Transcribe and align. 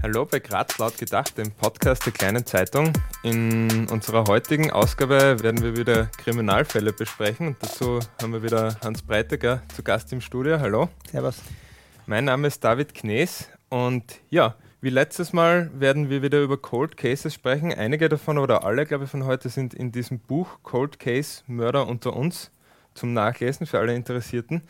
Hallo 0.00 0.24
bei 0.24 0.38
Graz 0.38 0.78
laut 0.78 0.96
gedacht, 0.96 1.36
dem 1.36 1.50
Podcast 1.50 2.06
der 2.06 2.12
kleinen 2.12 2.46
Zeitung. 2.46 2.92
In 3.24 3.88
unserer 3.88 4.26
heutigen 4.28 4.70
Ausgabe 4.70 5.42
werden 5.42 5.60
wir 5.60 5.76
wieder 5.76 6.06
Kriminalfälle 6.18 6.92
besprechen 6.92 7.48
und 7.48 7.56
dazu 7.60 7.98
haben 8.22 8.32
wir 8.32 8.44
wieder 8.44 8.76
Hans 8.80 9.02
Breiteger 9.02 9.60
zu 9.74 9.82
Gast 9.82 10.12
im 10.12 10.20
Studio. 10.20 10.60
Hallo. 10.60 10.88
Servus. 11.10 11.42
Mein 12.06 12.26
Name 12.26 12.46
ist 12.46 12.62
David 12.62 12.94
Knees 12.94 13.48
und 13.70 14.20
ja, 14.30 14.54
wie 14.80 14.90
letztes 14.90 15.32
Mal 15.32 15.68
werden 15.74 16.10
wir 16.10 16.22
wieder 16.22 16.40
über 16.42 16.58
Cold 16.58 16.96
Cases 16.96 17.34
sprechen. 17.34 17.74
Einige 17.74 18.08
davon 18.08 18.38
oder 18.38 18.62
alle, 18.62 18.86
glaube 18.86 19.04
ich, 19.04 19.10
von 19.10 19.24
heute 19.24 19.48
sind 19.48 19.74
in 19.74 19.90
diesem 19.90 20.20
Buch 20.20 20.60
Cold 20.62 21.00
Case 21.00 21.42
Mörder 21.48 21.88
unter 21.88 22.14
uns 22.14 22.52
zum 22.94 23.14
Nachlesen 23.14 23.66
für 23.66 23.80
alle 23.80 23.96
Interessierten. 23.96 24.62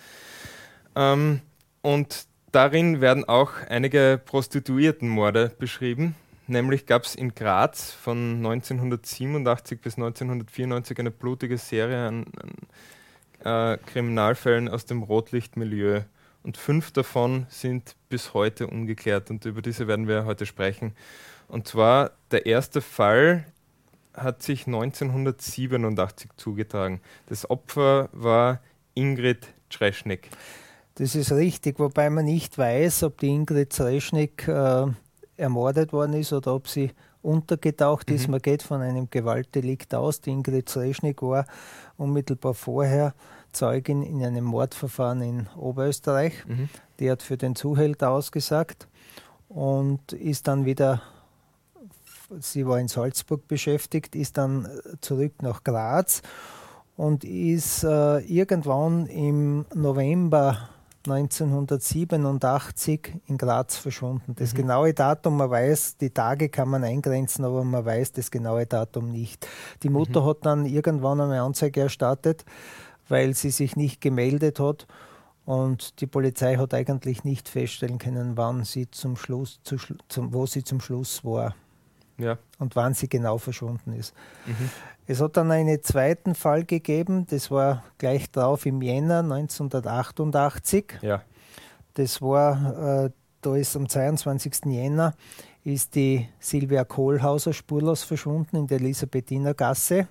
Ähm, 0.97 1.43
und 1.83 2.28
darin 2.53 3.01
werden 3.01 3.25
auch 3.25 3.53
einige 3.69 4.21
Prostituiertenmorde 4.25 5.53
beschrieben. 5.59 6.14
Nämlich 6.46 6.86
gab 6.86 7.05
es 7.05 7.14
in 7.14 7.35
Graz 7.35 7.93
von 7.93 8.36
1987 8.36 9.81
bis 9.81 9.96
1994 9.96 10.99
eine 10.99 11.11
blutige 11.11 11.58
Serie 11.58 12.08
an, 12.08 12.27
an 13.45 13.75
äh, 13.75 13.79
Kriminalfällen 13.85 14.69
aus 14.69 14.86
dem 14.86 15.03
Rotlichtmilieu. 15.03 16.03
Und 16.43 16.57
fünf 16.57 16.91
davon 16.93 17.46
sind 17.50 17.96
bis 18.08 18.32
heute 18.32 18.67
ungeklärt 18.67 19.30
und 19.30 19.44
über 19.44 19.61
diese 19.61 19.86
werden 19.86 20.08
wir 20.08 20.25
heute 20.25 20.46
sprechen. 20.46 20.94
Und 21.49 21.69
zwar 21.69 22.13
der 22.30 22.46
erste 22.46 22.80
Fall 22.80 23.44
hat 24.14 24.43
sich 24.43 24.67
1987 24.67 26.30
zugetragen. 26.36 27.00
Das 27.27 27.49
Opfer 27.50 28.08
war 28.13 28.61
Ingrid 28.94 29.49
Treschnik. 29.71 30.30
Das 30.98 31.14
ist 31.14 31.30
richtig, 31.30 31.79
wobei 31.79 32.11
man 32.11 32.25
nicht 32.25 32.58
weiß, 32.58 33.05
ob 33.05 33.19
die 33.19 33.28
Ingrid 33.28 33.72
Zreschnik 33.72 34.48
äh, 34.48 34.86
ermordet 35.36 35.92
worden 35.92 36.14
ist 36.14 36.32
oder 36.32 36.56
ob 36.56 36.66
sie 36.66 36.90
untergetaucht 37.22 38.10
mhm. 38.10 38.16
ist. 38.16 38.27
Man 38.27 38.42
geht 38.42 38.64
von 38.64 38.80
einem 38.80 39.08
Gewaltdelikt 39.08 39.94
aus. 39.94 40.20
Die 40.20 40.30
Ingrid 40.30 40.68
Zreschnik 40.68 41.22
war 41.22 41.46
unmittelbar 41.98 42.52
vorher 42.52 43.14
Zeugin 43.52 44.02
in 44.02 44.24
einem 44.24 44.44
Mordverfahren 44.44 45.22
in 45.22 45.46
Oberösterreich. 45.56 46.44
Mhm. 46.46 46.68
Die 46.98 47.08
hat 47.08 47.22
für 47.22 47.36
den 47.36 47.55
Zuhälter 47.55 48.10
ausgesagt 48.10 48.88
und 49.48 50.12
ist 50.14 50.48
dann 50.48 50.64
wieder, 50.64 51.00
sie 52.40 52.66
war 52.66 52.80
in 52.80 52.88
Salzburg 52.88 53.46
beschäftigt, 53.46 54.16
ist 54.16 54.36
dann 54.36 54.68
zurück 55.00 55.42
nach 55.42 55.62
Graz 55.62 56.22
und 56.96 57.22
ist 57.22 57.84
äh, 57.84 58.18
irgendwann 58.18 59.06
im 59.06 59.64
November 59.72 60.70
1987 61.11 63.20
in 63.27 63.39
Graz 63.39 63.77
verschwunden. 63.77 64.34
Das 64.37 64.53
mhm. 64.53 64.59
genaue 64.59 64.95
Datum, 64.95 65.37
man 65.37 65.51
weiß, 65.51 65.97
die 65.97 66.11
Tage 66.11 66.48
kann 66.48 66.69
man 66.69 66.84
eingrenzen, 66.84 67.45
aber 67.45 67.64
man 67.64 67.84
weiß 67.84 68.12
das 68.12 68.31
genaue 68.31 68.67
Datum 68.67 69.11
nicht. 69.11 69.47
Die 69.83 69.89
Mutter 69.89 70.23
mhm. 70.23 70.27
hat 70.27 70.39
dann 70.42 70.67
irgendwann 70.67 71.20
eine 71.20 71.42
Anzeige 71.42 71.83
erstattet, 71.83 72.45
weil 73.09 73.34
sie 73.34 73.51
sich 73.51 73.77
nicht 73.77 74.01
gemeldet 74.01 74.61
hat. 74.61 74.86
Und 75.45 76.01
die 76.01 76.06
Polizei 76.06 76.56
hat 76.56 76.75
eigentlich 76.75 77.25
nicht 77.25 77.48
feststellen 77.48 77.98
können, 77.98 78.36
wann 78.36 78.64
sie 78.64 78.91
zum 78.91 79.17
Schluss, 79.17 79.61
zu, 79.62 79.77
zum, 80.09 80.34
wo 80.34 80.45
sie 80.45 80.62
zum 80.62 80.81
Schluss 80.81 81.25
war. 81.25 81.55
Ja. 82.19 82.38
Und 82.58 82.77
wann 82.77 82.94
sie 82.94 83.08
genau 83.08 83.38
verschwunden 83.38 83.92
ist. 83.92 84.14
Mhm. 84.47 84.70
Es 85.06 85.20
hat 85.20 85.36
dann 85.36 85.50
einen 85.50 85.83
zweiten 85.83 86.34
Fall 86.34 86.64
gegeben, 86.64 87.27
das 87.30 87.50
war 87.50 87.83
gleich 87.97 88.30
drauf 88.30 88.66
im 88.66 88.83
Jänner 88.83 89.20
1988. 89.20 90.98
Ja. 91.00 91.22
Das 91.94 92.20
war, 92.20 93.06
äh, 93.06 93.11
da 93.41 93.56
ist 93.56 93.74
am 93.77 93.89
22. 93.89 94.66
Jänner 94.66 95.14
ist 95.64 95.94
die 95.94 96.28
Silvia 96.39 96.84
Kohlhauser 96.84 97.52
spurlos 97.52 98.02
verschwunden 98.02 98.56
in 98.56 98.66
der 98.66 98.80
Elisabethiner 98.80 99.55
Gasse. 99.55 100.08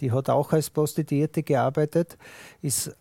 Die 0.00 0.10
hat 0.10 0.28
auch 0.28 0.52
als 0.52 0.70
Prostituierte 0.70 1.42
gearbeitet, 1.42 2.18
ist 2.60 2.94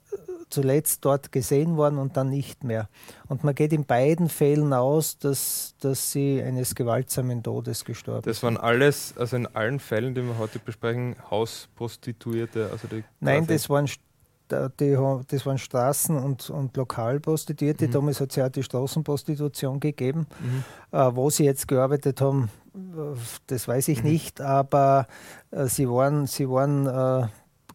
zuletzt 0.51 1.03
dort 1.05 1.31
gesehen 1.31 1.77
worden 1.77 1.97
und 1.97 2.17
dann 2.17 2.29
nicht 2.29 2.63
mehr. 2.63 2.89
Und 3.27 3.43
man 3.43 3.55
geht 3.55 3.73
in 3.73 3.85
beiden 3.85 4.29
Fällen 4.29 4.73
aus, 4.73 5.17
dass, 5.17 5.75
dass 5.79 6.11
sie 6.11 6.41
eines 6.41 6.75
gewaltsamen 6.75 7.43
Todes 7.43 7.85
gestorben 7.85 8.19
ist. 8.19 8.37
Das 8.37 8.43
waren 8.43 8.57
alles, 8.57 9.13
also 9.17 9.35
in 9.35 9.47
allen 9.47 9.79
Fällen, 9.79 10.13
die 10.15 10.23
wir 10.23 10.37
heute 10.37 10.59
besprechen, 10.59 11.15
Hausprostituierte? 11.29 12.69
Also 12.71 12.87
Nein, 13.19 13.47
das 13.47 13.69
waren 13.69 13.87
die, 14.79 14.97
das 15.27 15.45
waren 15.45 15.57
Straßen- 15.57 16.21
und, 16.21 16.49
und 16.49 16.75
Lokalprostituierte. 16.75 17.87
Mhm. 17.87 17.91
Damals 17.91 18.19
hat 18.19 18.31
es 18.31 18.35
ja 18.35 18.47
auch 18.47 18.51
die 18.51 18.63
Straßenprostitution 18.63 19.79
gegeben. 19.79 20.27
Mhm. 20.39 20.63
Äh, 20.91 21.15
wo 21.15 21.29
sie 21.29 21.45
jetzt 21.45 21.67
gearbeitet 21.67 22.19
haben, 22.21 22.49
das 23.47 23.67
weiß 23.67 23.87
ich 23.89 24.03
mhm. 24.03 24.09
nicht, 24.09 24.41
aber 24.41 25.07
äh, 25.51 25.65
sie 25.65 25.89
waren, 25.89 26.27
sie 26.27 26.49
waren 26.49 26.87
äh, 26.87 27.27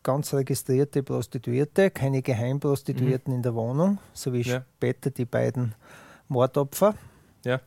ganz 0.07 0.33
registrierte 0.33 1.03
Prostituierte, 1.03 1.91
keine 1.91 2.23
Geheimprostituierten 2.23 3.33
mhm. 3.33 3.39
in 3.39 3.43
der 3.43 3.57
Wohnung, 3.57 3.99
so 4.13 4.33
wie 4.33 4.43
ja. 4.43 4.65
später 4.77 5.11
die 5.11 5.25
beiden 5.25 5.75
Mordopfer. 6.29 6.95
Ja. 7.45 7.61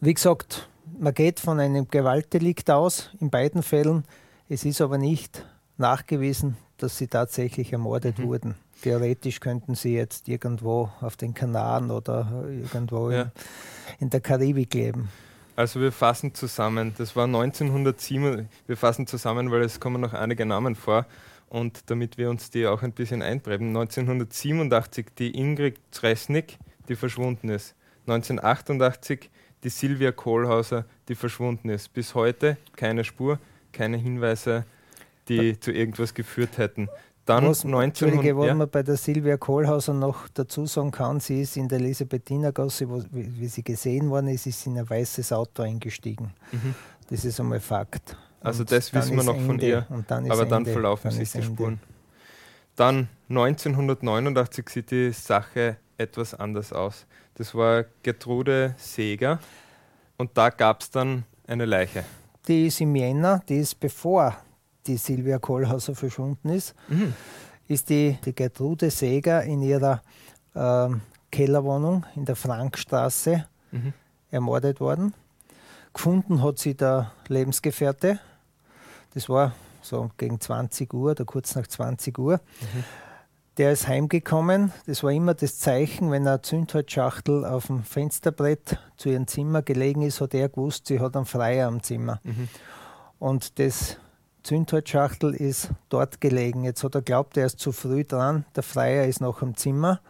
Wie 0.00 0.12
gesagt, 0.12 0.68
man 0.98 1.14
geht 1.14 1.38
von 1.38 1.60
einem 1.60 1.86
Gewaltdelikt 1.88 2.68
aus, 2.68 3.10
in 3.20 3.30
beiden 3.30 3.62
Fällen. 3.62 4.02
Es 4.48 4.64
ist 4.64 4.80
aber 4.80 4.98
nicht 4.98 5.46
nachgewiesen, 5.78 6.56
dass 6.78 6.98
sie 6.98 7.06
tatsächlich 7.06 7.72
ermordet 7.72 8.18
mhm. 8.18 8.24
wurden. 8.24 8.54
Theoretisch 8.82 9.38
könnten 9.38 9.76
sie 9.76 9.94
jetzt 9.94 10.26
irgendwo 10.26 10.90
auf 11.00 11.16
den 11.16 11.32
Kanaren 11.32 11.92
oder 11.92 12.44
irgendwo 12.48 13.12
ja. 13.12 13.22
in, 13.22 13.30
in 14.00 14.10
der 14.10 14.20
Karibik 14.20 14.74
leben. 14.74 15.10
Also 15.56 15.80
wir 15.80 15.92
fassen 15.92 16.34
zusammen, 16.34 16.94
das 16.98 17.14
war 17.14 17.26
1907, 17.26 18.48
wir 18.66 18.76
fassen 18.76 19.06
zusammen, 19.06 19.52
weil 19.52 19.62
es 19.62 19.78
kommen 19.78 20.00
noch 20.00 20.12
einige 20.12 20.44
Namen 20.44 20.74
vor 20.74 21.06
und 21.48 21.88
damit 21.90 22.18
wir 22.18 22.28
uns 22.28 22.50
die 22.50 22.66
auch 22.66 22.82
ein 22.82 22.90
bisschen 22.90 23.22
einprägen. 23.22 23.68
1987 23.68 25.06
die 25.16 25.38
Ingrid 25.38 25.78
Zresnik, 25.92 26.58
die 26.88 26.96
verschwunden 26.96 27.50
ist. 27.50 27.76
1988 28.08 29.30
die 29.62 29.68
Silvia 29.68 30.10
Kohlhauser, 30.10 30.86
die 31.08 31.14
verschwunden 31.14 31.68
ist. 31.68 31.92
Bis 31.92 32.16
heute 32.16 32.56
keine 32.74 33.04
Spur, 33.04 33.38
keine 33.72 33.96
Hinweise, 33.96 34.64
die 35.28 35.58
zu 35.60 35.70
irgendwas 35.70 36.14
geführt 36.14 36.58
hätten. 36.58 36.88
Dann 37.26 37.48
Was, 37.48 37.64
1900, 37.64 38.36
was 38.36 38.46
ja. 38.46 38.54
man 38.54 38.68
bei 38.68 38.82
der 38.82 38.96
Silvia 38.96 39.38
Kohlhauser 39.38 39.94
noch 39.94 40.28
dazu 40.34 40.66
sagen 40.66 40.90
kann, 40.90 41.20
sie 41.20 41.40
ist 41.40 41.56
in 41.56 41.68
der 41.68 41.78
Elisabethinergasse, 41.78 42.88
wo, 42.88 43.02
wie, 43.12 43.40
wie, 43.40 43.48
sie 43.48 43.62
gesehen 43.62 44.10
worden 44.10 44.28
ist, 44.28 44.46
ist 44.46 44.66
in 44.66 44.78
ein 44.78 44.88
weißes 44.88 45.32
Auto 45.32 45.62
eingestiegen. 45.62 46.34
Mhm. 46.52 46.74
Das 47.08 47.24
ist 47.24 47.40
einmal 47.40 47.60
Fakt. 47.60 48.16
Also 48.40 48.60
und 48.60 48.72
das 48.72 48.92
wissen 48.92 49.16
wir 49.16 49.22
noch 49.22 49.36
Ende, 49.36 49.46
von 49.46 49.58
ihr, 49.58 49.86
dann 50.06 50.30
aber 50.30 50.44
dann 50.44 50.58
Ende, 50.58 50.72
verlaufen 50.72 51.10
dann 51.10 51.12
sich 51.12 51.32
die 51.32 51.38
Ende. 51.38 51.50
Spuren. 51.50 51.80
Dann 52.76 53.08
1989 53.30 54.68
sieht 54.68 54.90
die 54.90 55.12
Sache 55.12 55.78
etwas 55.96 56.34
anders 56.34 56.72
aus. 56.72 57.06
Das 57.36 57.54
war 57.54 57.84
Gertrude 58.02 58.74
Seeger 58.76 59.38
und 60.18 60.36
da 60.36 60.50
gab 60.50 60.82
es 60.82 60.90
dann 60.90 61.24
eine 61.46 61.64
Leiche. 61.64 62.04
Die 62.46 62.66
ist 62.66 62.82
im 62.82 62.94
Jänner, 62.94 63.42
die 63.48 63.56
ist 63.56 63.80
bevor 63.80 64.36
die 64.86 64.96
Silvia 64.96 65.38
Kohlhauser 65.38 65.94
verschwunden 65.94 66.50
ist, 66.50 66.74
mhm. 66.88 67.14
ist 67.68 67.88
die, 67.88 68.18
die 68.24 68.34
Gertrude 68.34 68.90
Seger 68.90 69.42
in 69.42 69.62
ihrer 69.62 70.02
ähm, 70.54 71.00
Kellerwohnung 71.30 72.06
in 72.14 72.24
der 72.24 72.36
Frankstraße 72.36 73.46
mhm. 73.72 73.92
ermordet 74.30 74.80
worden. 74.80 75.14
Gefunden 75.92 76.42
hat 76.42 76.58
sie 76.58 76.74
der 76.74 77.12
Lebensgefährte. 77.28 78.18
Das 79.14 79.28
war 79.28 79.52
so 79.80 80.10
gegen 80.16 80.40
20 80.40 80.92
Uhr 80.92 81.12
oder 81.12 81.24
kurz 81.24 81.54
nach 81.54 81.66
20 81.66 82.18
Uhr. 82.18 82.40
Mhm. 82.60 82.84
Der 83.56 83.70
ist 83.70 83.86
heimgekommen. 83.86 84.72
Das 84.86 85.04
war 85.04 85.12
immer 85.12 85.34
das 85.34 85.60
Zeichen, 85.60 86.10
wenn 86.10 86.26
eine 86.26 86.42
Zündholzschachtel 86.42 87.44
auf 87.44 87.68
dem 87.68 87.84
Fensterbrett 87.84 88.78
zu 88.96 89.10
ihrem 89.10 89.28
Zimmer 89.28 89.62
gelegen 89.62 90.02
ist, 90.02 90.20
hat 90.20 90.34
er 90.34 90.48
gewusst, 90.48 90.88
sie 90.88 90.98
hat 90.98 91.16
einen 91.16 91.26
Freier 91.26 91.68
am 91.68 91.80
Zimmer. 91.80 92.20
Mhm. 92.24 92.48
Und 93.20 93.60
das 93.60 93.98
Zündholzschachtel 94.44 95.34
ist 95.34 95.70
dort 95.88 96.20
gelegen. 96.20 96.64
Jetzt 96.64 96.84
hat 96.84 96.94
er 96.94 97.02
glaubt, 97.02 97.36
er 97.36 97.46
ist 97.46 97.58
zu 97.58 97.72
früh 97.72 98.04
dran. 98.04 98.44
Der 98.54 98.62
Freier 98.62 99.06
ist 99.06 99.20
noch 99.20 99.42
im 99.42 99.56
Zimmer, 99.56 100.00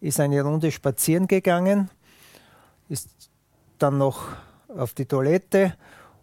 ist 0.00 0.18
eine 0.18 0.42
Runde 0.42 0.72
spazieren 0.72 1.28
gegangen, 1.28 1.88
ist 2.88 3.08
dann 3.78 3.96
noch 3.96 4.26
auf 4.68 4.92
die 4.92 5.06
Toilette 5.06 5.74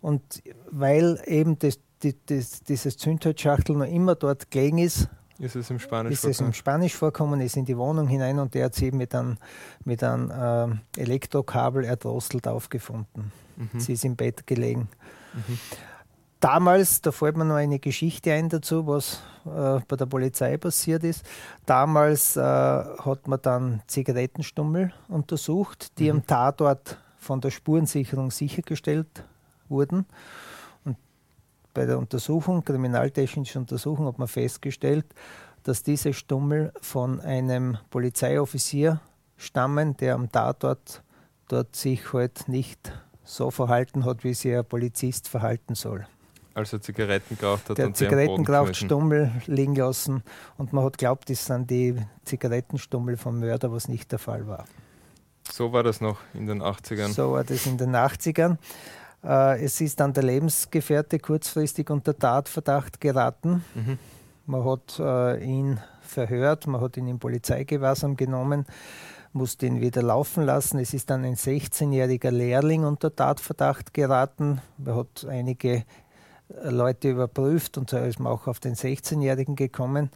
und 0.02 0.44
weil 0.70 1.22
eben 1.26 1.58
das, 1.58 1.80
die, 2.04 2.16
das, 2.26 2.64
dieses 2.64 2.98
Zündholzschachtel 2.98 3.78
noch 3.78 3.88
immer 3.88 4.16
dort 4.16 4.52
gelegen 4.52 4.78
ist, 4.78 5.10
ist 5.40 5.56
es 5.56 5.70
im 5.70 5.78
Spanisch 5.78 6.14
ist 6.14 6.22
vorkommen? 6.22 6.32
es 6.32 6.40
im 6.42 6.54
Spanisch 6.54 6.96
vorkommen, 6.96 7.42
ist 7.42 7.58
in 7.58 7.66
die 7.66 7.78
Wohnung 7.78 8.08
hinein 8.08 8.40
und 8.40 8.56
der 8.56 8.66
hat 8.66 8.76
sie 8.76 8.92
mit 8.92 9.14
einem, 9.14 9.38
mit 9.86 10.04
einem 10.04 10.82
äh, 10.98 11.00
Elektrokabel 11.00 11.86
erdrosselt 11.86 12.48
aufgefunden. 12.48 13.32
Mhm. 13.56 13.80
Sie 13.80 13.94
ist 13.94 14.04
im 14.04 14.16
Bett 14.16 14.48
gelegen. 14.48 14.90
Mhm 15.34 15.60
damals, 16.40 17.02
da 17.02 17.12
fällt 17.12 17.38
mir 17.38 17.46
noch 17.46 17.56
eine 17.56 17.80
Geschichte 17.80 18.34
ein 18.34 18.50
dazu, 18.50 18.86
was 18.88 19.22
äh, 19.46 19.80
bei 19.88 19.96
der 19.96 20.06
Polizei 20.06 20.58
passiert 20.58 21.04
ist. 21.04 21.26
Damals 21.66 22.36
äh, 22.36 22.42
hat 22.42 23.28
man 23.28 23.42
dann 23.42 23.82
Zigarettenstummel 23.88 24.94
untersucht, 25.08 25.98
die 26.00 26.06
mhm. 26.06 26.18
am 26.18 26.28
Tatort 26.28 26.98
von 27.18 27.42
der 27.42 27.52
Spurensicherung 27.52 28.32
sichergestellt 28.32 29.24
wurden. 29.70 30.06
Und 30.86 30.98
bei 31.74 31.86
der 31.86 31.98
Untersuchung, 31.98 32.64
kriminaltechnische 32.64 33.60
Untersuchung, 33.60 34.08
hat 34.08 34.20
man 34.20 34.28
festgestellt, 34.28 35.06
dass 35.64 35.84
diese 35.84 36.14
Stummel 36.14 36.72
von 36.82 37.20
einem 37.20 37.78
Polizeioffizier 37.90 39.02
stammen, 39.36 39.98
der 39.98 40.16
am 40.16 40.32
Tatort 40.32 41.04
dort 41.50 41.76
sich 41.76 42.14
halt 42.14 42.48
nicht 42.48 42.94
so 43.24 43.52
verhalten 43.52 44.06
hat, 44.06 44.24
wie 44.24 44.34
sich 44.34 44.56
ein 44.56 44.66
Polizist 44.66 45.28
verhalten 45.28 45.76
soll. 45.76 46.08
Also 46.58 46.80
Zigaretten 46.80 47.38
geraucht 47.38 47.70
hat 47.70 47.78
der 47.78 47.86
und 47.86 47.98
Zigaretten 47.98 48.44
geraucht, 48.44 48.76
Stummel 48.76 49.32
liegen 49.46 49.76
lassen 49.76 50.24
und 50.58 50.74
man 50.74 50.86
hat 50.86 50.98
glaubt, 50.98 51.30
das 51.30 51.46
sind 51.46 51.70
die 51.70 51.96
Zigarettenstummel 52.26 53.16
vom 53.16 53.40
Mörder, 53.40 53.72
was 53.72 53.88
nicht 53.88 54.12
der 54.12 54.18
Fall 54.18 54.48
war. 54.48 54.66
So 55.52 55.72
war 55.72 55.84
das 55.84 56.02
noch 56.02 56.18
in 56.34 56.48
den 56.48 56.64
80ern. 56.64 57.10
So 57.10 57.34
war 57.34 57.44
das 57.44 57.68
in 57.68 57.78
den 57.78 57.96
80ern. 57.96 58.58
Äh, 59.24 59.64
es 59.64 59.80
ist 59.82 60.00
dann 60.00 60.14
der 60.14 60.24
Lebensgefährte 60.24 61.20
kurzfristig 61.20 61.92
unter 61.92 62.18
Tatverdacht 62.18 63.00
geraten. 63.00 63.64
Mhm. 63.76 64.00
Man 64.48 64.66
hat 64.66 64.98
äh, 65.00 65.44
ihn 65.46 65.80
verhört, 66.02 66.66
man 66.66 66.82
hat 66.82 66.98
ihn 66.98 67.08
in 67.08 67.20
Polizeigewahrsam 67.20 68.16
genommen 68.16 68.66
musste 69.34 69.68
ihn 69.68 69.82
wieder 69.82 70.02
laufen 70.02 70.44
lassen. 70.44 70.80
Es 70.80 70.94
ist 70.94 71.10
dann 71.10 71.24
ein 71.24 71.36
16-jähriger 71.36 72.32
Lehrling 72.32 72.84
unter 72.84 73.16
Tatverdacht 73.16 73.94
geraten. 73.94 74.62
Er 74.84 74.96
hat 74.96 75.26
einige 75.30 75.86
Leute 76.50 77.10
überprüft 77.10 77.78
und 77.78 77.90
so 77.90 77.98
ist 77.98 78.20
man 78.20 78.32
auch 78.32 78.48
auf 78.48 78.60
den 78.60 78.76
16-Jährigen 78.76 79.56
gekommen. 79.56 80.10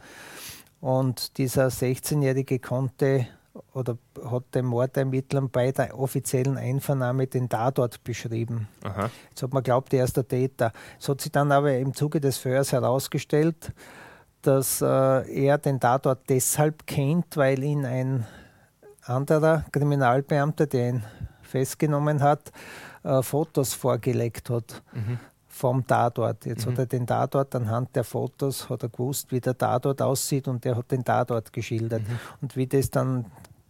Und 0.80 1.38
dieser 1.38 1.68
16-Jährige 1.68 2.58
konnte 2.58 3.26
oder 3.74 3.98
hat 4.24 4.54
dem 4.54 4.66
Mordermittlern 4.66 5.50
bei 5.50 5.72
der 5.72 5.98
offiziellen 5.98 6.56
Einvernahme 6.56 7.26
den 7.26 7.48
Tatort 7.48 8.02
beschrieben. 8.02 8.68
Aha. 8.82 9.10
Jetzt 9.28 9.42
hat 9.42 9.52
man 9.52 9.62
glaubt, 9.62 9.92
er 9.92 10.04
ist 10.04 10.16
der 10.16 10.26
Täter. 10.26 10.72
Es 10.98 11.08
hat 11.08 11.20
sich 11.20 11.32
dann 11.32 11.52
aber 11.52 11.76
im 11.76 11.94
Zuge 11.94 12.20
des 12.20 12.38
Verhörs 12.38 12.72
herausgestellt, 12.72 13.72
dass 14.40 14.80
äh, 14.80 14.86
er 14.86 15.58
den 15.58 15.80
Tatort 15.80 16.28
deshalb 16.28 16.86
kennt, 16.86 17.36
weil 17.36 17.62
ihn 17.62 17.84
ein 17.84 18.26
anderer 19.02 19.64
Kriminalbeamter, 19.70 20.66
der 20.66 20.88
ihn 20.88 21.04
festgenommen 21.42 22.22
hat, 22.22 22.52
äh, 23.04 23.22
Fotos 23.22 23.74
vorgelegt 23.74 24.50
hat. 24.50 24.82
Mhm. 24.92 25.18
Vom 25.62 25.86
Tatort. 25.86 26.44
Jetzt 26.44 26.66
mhm. 26.66 26.72
hat 26.72 26.78
er 26.80 26.86
den 26.86 27.06
Tatort 27.06 27.54
anhand 27.54 27.94
der 27.94 28.02
Fotos, 28.02 28.68
hat 28.68 28.82
er 28.82 28.88
gewusst, 28.88 29.30
wie 29.30 29.40
der 29.40 29.56
Tatort 29.56 30.02
aussieht 30.02 30.48
und 30.48 30.66
er 30.66 30.74
hat 30.76 30.90
den 30.90 31.04
Tatort 31.04 31.52
geschildert. 31.52 32.02
Mhm. 32.02 32.18
Und 32.40 32.56
wie 32.56 32.66
das 32.66 32.90
dann 32.90 33.26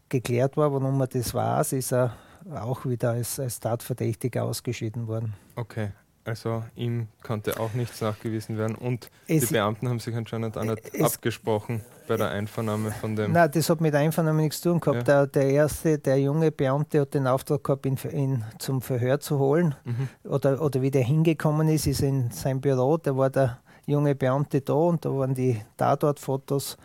geklärt 0.08 0.56
war, 0.56 0.72
warum 0.72 0.98
er 1.02 1.06
das 1.06 1.34
weiß, 1.34 1.74
ist 1.74 1.92
er 1.92 2.14
auch 2.54 2.86
wieder 2.86 3.10
als, 3.10 3.38
als 3.38 3.60
Tatverdächtiger 3.60 4.44
ausgeschieden 4.44 5.06
worden. 5.06 5.34
Okay, 5.54 5.90
also 6.24 6.62
ihm 6.76 7.08
konnte 7.22 7.58
auch 7.58 7.72
nichts 7.74 8.00
nachgewiesen 8.00 8.56
werden 8.56 8.76
und 8.76 9.10
es 9.26 9.46
die 9.46 9.54
Beamten 9.54 9.88
haben 9.88 9.98
sich 9.98 10.14
anscheinend 10.14 10.56
auch 10.56 10.64
nicht 10.64 11.00
abgesprochen 11.00 11.80
bei 12.06 12.16
der 12.16 12.30
Einvernahme 12.30 12.92
von 12.92 13.16
dem. 13.16 13.32
Nein, 13.32 13.50
das 13.52 13.68
hat 13.68 13.80
mit 13.80 13.94
Einvernahme 13.94 14.42
nichts 14.42 14.60
zu 14.60 14.70
tun 14.70 14.80
gehabt. 14.80 15.08
Ja. 15.08 15.26
Der, 15.26 15.26
der, 15.26 15.50
erste, 15.50 15.98
der 15.98 16.20
junge 16.20 16.50
Beamte 16.52 17.00
hat 17.00 17.14
den 17.14 17.26
Auftrag 17.26 17.64
gehabt, 17.64 17.86
ihn, 17.86 17.98
ihn 18.12 18.44
zum 18.58 18.82
Verhör 18.82 19.20
zu 19.20 19.38
holen. 19.38 19.74
Mhm. 19.84 20.08
Oder, 20.30 20.60
oder 20.60 20.82
wie 20.82 20.90
der 20.90 21.02
hingekommen 21.02 21.68
ist, 21.68 21.86
ist 21.86 22.02
in 22.02 22.30
sein 22.30 22.60
Büro, 22.60 22.98
da 22.98 23.16
war 23.16 23.30
der 23.30 23.58
junge 23.86 24.14
Beamte 24.14 24.60
da 24.60 24.74
und 24.74 25.04
da 25.04 25.10
waren 25.10 25.34
die 25.34 25.60
Tatortfotos 25.76 26.76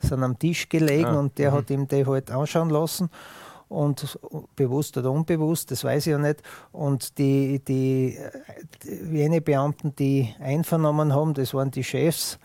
sind 0.00 0.22
am 0.24 0.38
Tisch 0.38 0.68
gelegen 0.68 1.06
ah. 1.06 1.20
und 1.20 1.38
der 1.38 1.52
mhm. 1.52 1.54
hat 1.54 1.70
ihm 1.70 1.88
die 1.88 2.04
halt 2.04 2.30
anschauen 2.30 2.70
lassen 2.70 3.08
und 3.72 4.18
bewusst 4.54 4.96
oder 4.96 5.10
unbewusst, 5.10 5.70
das 5.70 5.84
weiß 5.84 6.06
ich 6.06 6.10
ja 6.12 6.18
nicht. 6.18 6.42
Und 6.72 7.18
die, 7.18 7.60
die, 7.64 8.18
jene 9.10 9.40
Beamten, 9.40 9.94
die 9.96 10.34
einvernommen 10.40 11.14
haben, 11.14 11.34
das 11.34 11.54
waren 11.54 11.70
die 11.70 11.84
Chefs, 11.84 12.38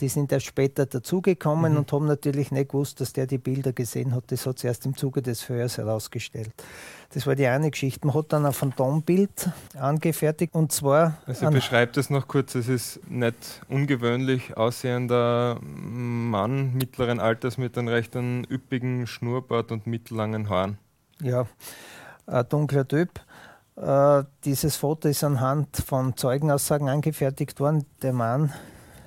die 0.00 0.08
sind 0.08 0.30
erst 0.30 0.46
später 0.46 0.86
dazugekommen 0.86 1.72
mhm. 1.72 1.78
und 1.78 1.92
haben 1.92 2.06
natürlich 2.06 2.52
nicht 2.52 2.70
gewusst, 2.70 3.00
dass 3.00 3.12
der 3.12 3.26
die 3.26 3.38
Bilder 3.38 3.72
gesehen 3.72 4.14
hat. 4.14 4.24
Das 4.28 4.46
hat 4.46 4.58
sich 4.58 4.68
erst 4.68 4.86
im 4.86 4.96
Zuge 4.96 5.22
des 5.22 5.42
Verhörs 5.42 5.78
herausgestellt. 5.78 6.52
Das 7.12 7.26
war 7.26 7.34
die 7.34 7.46
eine 7.46 7.70
Geschichte. 7.70 8.06
Man 8.06 8.14
hat 8.16 8.32
dann 8.32 8.46
ein 8.46 8.52
Phantombild 8.52 9.50
angefertigt 9.78 10.54
und 10.54 10.72
zwar. 10.72 11.18
Also 11.26 11.50
beschreibt 11.50 11.96
es 11.96 12.10
noch 12.10 12.28
kurz, 12.28 12.54
es 12.54 12.68
ist 12.68 13.00
nicht 13.08 13.36
ungewöhnlich 13.68 14.56
aussehender 14.56 15.58
Mann 15.60 16.74
mittleren 16.74 17.20
Alters 17.20 17.58
mit 17.58 17.76
einem 17.78 17.88
recht 17.88 18.14
üppigen 18.14 19.06
Schnurrbart 19.06 19.72
und 19.72 19.86
mittellangen 19.86 20.48
Haaren. 20.48 20.78
Ja, 21.20 21.46
ein 22.26 22.48
dunkler 22.48 22.86
Typ. 22.86 23.20
Äh, 23.76 24.24
dieses 24.44 24.76
Foto 24.76 25.08
ist 25.08 25.24
anhand 25.24 25.76
von 25.76 26.16
Zeugenaussagen 26.16 26.88
angefertigt 26.88 27.58
worden. 27.60 27.84
Der 28.02 28.12
Mann, 28.12 28.52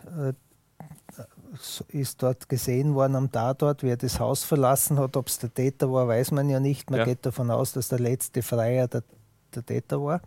äh, 0.06 0.34
ist 1.90 2.24
dort 2.24 2.50
gesehen 2.50 2.96
worden 2.96 3.16
am 3.16 3.32
Tatort, 3.32 3.84
wie 3.84 3.90
er 3.90 3.98
das 3.98 4.20
Haus 4.20 4.44
verlassen 4.44 5.00
hat. 5.00 5.18
Ob 5.18 5.28
es 5.28 5.40
der 5.40 5.54
Täter 5.54 5.92
war, 5.92 6.08
weiß 6.08 6.32
man 6.32 6.50
ja 6.50 6.60
nicht. 6.60 6.90
Man 6.90 7.00
ja. 7.00 7.06
geht 7.06 7.26
davon 7.26 7.52
aus, 7.52 7.74
dass 7.74 7.90
der 7.90 8.00
letzte 8.00 8.42
Freier 8.42 8.88
der, 8.88 9.04
der 9.54 9.66
Täter 9.66 10.04
war. 10.04 10.22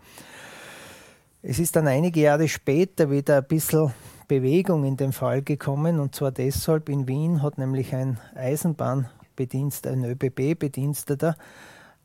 Es 1.41 1.59
ist 1.59 1.75
dann 1.75 1.87
einige 1.87 2.21
Jahre 2.21 2.47
später 2.47 3.09
wieder 3.09 3.37
ein 3.37 3.45
bisschen 3.45 3.93
Bewegung 4.27 4.85
in 4.85 4.95
den 4.95 5.11
Fall 5.11 5.41
gekommen 5.41 5.99
und 5.99 6.15
zwar 6.15 6.31
deshalb 6.31 6.87
in 6.87 7.07
Wien 7.07 7.41
hat 7.41 7.57
nämlich 7.57 7.93
ein 7.93 8.17
Eisenbahnbediensteter, 8.35 9.91
ein 9.91 10.05
ÖBB-Bediensteter 10.05 11.35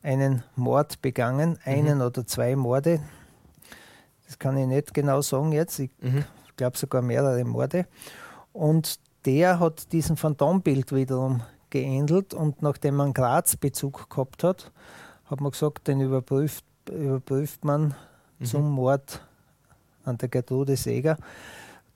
einen 0.03 0.43
Mord 0.55 1.01
begangen, 1.01 1.57
einen 1.63 1.99
mhm. 1.99 2.03
oder 2.03 2.25
zwei 2.25 2.55
Morde. 2.55 2.99
Das 4.25 4.39
kann 4.39 4.57
ich 4.57 4.67
nicht 4.67 4.93
genau 4.93 5.21
sagen 5.21 5.51
jetzt. 5.51 5.79
Ich 5.79 5.91
mhm. 6.01 6.25
glaube 6.55 6.77
sogar 6.77 7.01
mehrere 7.01 7.43
Morde. 7.45 7.85
Und 8.53 8.99
der 9.27 9.59
hat 9.59 9.91
diesem 9.91 10.15
Phantombild 10.15 10.95
wiederum 10.95 11.41
geähnelt 11.69 12.33
und 12.33 12.61
nachdem 12.61 12.95
man 12.95 13.13
Graz-Bezug 13.13 14.09
gehabt 14.09 14.41
hat, 14.41 14.71
hat 15.25 15.41
man 15.41 15.51
gesagt, 15.51 15.89
den 15.89 15.99
überprüft, 15.99 16.63
überprüft 16.89 17.65
man 17.65 17.93
mhm. 18.39 18.45
zum 18.45 18.71
Mord 18.71 19.21
an 20.05 20.17
der 20.17 20.29
Gertrude 20.29 20.77
Seger. 20.77 21.17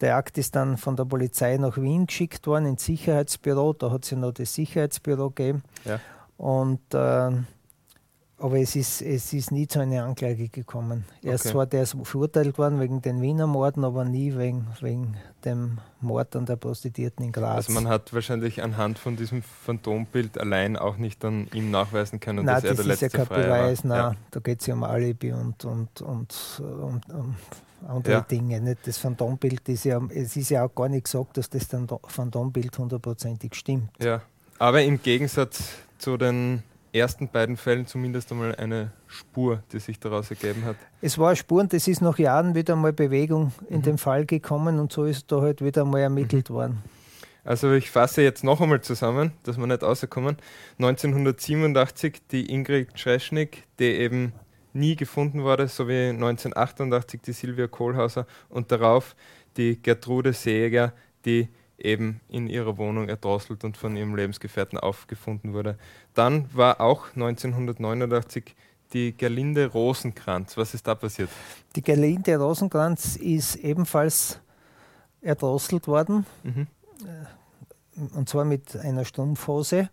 Der 0.02 0.18
Akt 0.18 0.38
ist 0.38 0.58
dann 0.58 0.76
von 0.76 0.98
der 0.98 1.06
Polizei 1.06 1.56
nach 1.56 1.78
Wien 1.78 2.06
geschickt 2.06 2.48
worden, 2.48 2.66
ins 2.66 2.84
Sicherheitsbüro. 2.84 3.74
Da 3.74 3.92
hat 3.92 4.04
es 4.04 4.10
ja 4.10 4.18
noch 4.18 4.34
das 4.34 4.54
Sicherheitsbüro 4.54 5.30
gegeben. 5.30 5.64
Ja. 5.86 6.02
Und 6.38 6.82
äh, 6.94 7.32
aber 8.42 8.60
es 8.60 8.76
ist, 8.76 9.02
es 9.02 9.34
ist 9.34 9.52
nie 9.52 9.68
zu 9.68 9.80
einer 9.80 10.04
Anklage 10.04 10.50
gekommen. 10.50 11.06
Erst 11.22 11.48
okay. 11.48 11.56
war 11.56 11.66
der 11.66 11.86
verurteilt 11.86 12.58
worden 12.58 12.80
wegen 12.80 13.02
den 13.02 13.22
Wiener 13.22 13.48
Morden, 13.48 13.84
aber 13.84 14.04
nie 14.04 14.36
wegen, 14.36 14.68
wegen 14.82 15.16
dem 15.46 15.78
Mord 16.00 16.36
an 16.36 16.46
der 16.46 16.56
Prostituierten 16.56 17.26
in 17.26 17.32
Graz. 17.32 17.68
Also 17.68 17.74
man 17.74 17.88
hat 17.88 18.14
wahrscheinlich 18.14 18.64
anhand 18.64 18.98
von 18.98 19.16
diesem 19.16 19.44
Phantombild 19.44 20.40
allein 20.40 20.76
auch 20.76 20.98
nicht 20.98 21.24
an 21.24 21.48
ihm 21.54 21.72
nachweisen 21.72 22.20
können, 22.20 22.46
nein, 22.46 22.56
dass 22.56 22.64
er 22.64 22.76
der 22.76 22.86
letzte 22.86 23.06
ist 23.06 23.14
ja 23.14 23.26
kein 23.26 23.44
Beweis, 23.44 23.84
nein, 23.84 23.98
ja. 23.98 24.16
da 24.32 24.40
geht 24.40 24.62
es 24.62 24.68
ja 24.68 24.74
um 24.74 24.84
Alibi 24.84 25.34
und, 25.34 25.64
und, 25.66 26.02
und, 26.02 26.62
und, 26.62 27.10
und 27.10 27.36
andere 27.88 28.14
ja. 28.14 28.22
Dinge. 28.22 28.60
Nicht? 28.60 28.88
Das 28.88 28.98
Phantombild 28.98 29.68
ist 29.70 29.86
ja, 29.86 30.02
es 30.10 30.36
ist 30.36 30.50
ja 30.50 30.66
auch 30.66 30.74
gar 30.74 30.90
nicht 30.90 31.06
gesagt, 31.06 31.38
dass 31.38 31.50
das 31.50 31.68
Phantombild 32.08 32.78
hundertprozentig 32.78 33.56
stimmt. 33.56 33.90
Ja, 34.00 34.22
aber 34.60 34.82
im 34.82 35.02
Gegensatz 35.02 35.74
zu 35.98 36.18
den 36.18 36.64
ersten 36.94 37.30
beiden 37.30 37.58
Fällen 37.58 37.86
zumindest 37.86 38.32
einmal 38.32 38.56
eine 38.56 38.92
Spur, 39.08 39.64
die 39.72 39.80
sich 39.80 40.00
daraus 40.00 40.30
ergeben 40.30 40.66
hat. 40.66 40.76
Es 41.02 41.18
war 41.18 41.30
eine 41.30 41.36
Spur 41.36 41.62
und 41.62 41.74
es 41.74 41.88
ist 41.88 42.02
nach 42.02 42.20
Jahren 42.20 42.56
wieder 42.56 42.76
mal 42.76 42.94
Bewegung 42.94 43.54
in 43.70 43.78
mhm. 43.78 43.84
den 43.84 43.98
Fall 43.98 44.26
gekommen 44.26 44.80
und 44.80 44.92
so 44.92 45.06
ist 45.06 45.32
da 45.32 45.42
halt 45.42 45.64
wieder 45.64 45.86
mal 45.86 46.00
ermittelt 46.00 46.50
mhm. 46.50 46.54
worden. 46.54 46.84
Also 47.44 47.72
ich 47.74 47.90
fasse 47.90 48.22
jetzt 48.22 48.44
noch 48.44 48.62
einmal 48.62 48.82
zusammen, 48.82 49.32
dass 49.44 49.58
wir 49.58 49.66
nicht 49.66 49.82
rauskommen. 49.82 50.38
1987 50.78 52.22
die 52.32 52.52
Ingrid 52.52 52.94
Treschnik, 52.96 53.64
die 53.80 53.86
eben 53.86 54.34
nie 54.74 54.96
gefunden 54.96 55.44
wurde, 55.44 55.68
so 55.68 55.88
wie 55.88 56.10
1988 56.10 57.22
die 57.22 57.34
Silvia 57.34 57.68
Kohlhauser 57.68 58.28
und 58.50 58.72
darauf 58.72 59.16
die 59.58 59.82
Gertrude 59.82 60.34
Seeger, 60.34 60.94
die 61.26 61.50
eben 61.86 62.22
in 62.30 62.48
ihrer 62.48 62.78
Wohnung 62.78 63.10
erdrosselt 63.10 63.64
und 63.64 63.78
von 63.78 63.96
ihrem 63.96 64.16
Lebensgefährten 64.16 64.78
aufgefunden 64.80 65.54
wurde. 65.54 65.78
Dann 66.14 66.50
war 66.54 66.82
auch 66.82 67.08
1989 67.16 68.56
die 68.94 69.16
Gerlinde 69.16 69.68
Rosenkranz. 69.68 70.58
Was 70.58 70.74
ist 70.74 70.88
da 70.88 70.96
passiert? 70.96 71.30
Die 71.76 71.82
Gerlinde 71.82 72.38
Rosenkranz 72.38 73.16
ist 73.16 73.56
ebenfalls 73.56 74.40
erdrosselt 75.22 75.88
worden. 75.88 76.26
Mhm. 76.44 76.68
Äh, 77.06 78.06
und 78.16 78.30
zwar 78.30 78.46
mit 78.46 78.76
einer 78.76 79.06
Strumpfhose 79.06 79.90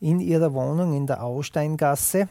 in 0.00 0.20
ihrer 0.20 0.52
Wohnung 0.52 0.94
in 0.94 1.06
der 1.06 1.22
Austeingasse. 1.22 2.28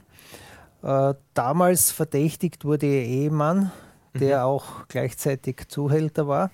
Äh, 0.84 1.14
damals 1.34 1.92
verdächtigt 1.92 2.66
wurde 2.66 2.86
ihr 2.86 3.04
Ehemann, 3.04 3.72
der 4.14 4.40
mhm. 4.40 4.44
auch 4.44 4.88
gleichzeitig 4.88 5.68
Zuhälter 5.68 6.28
war. 6.28 6.52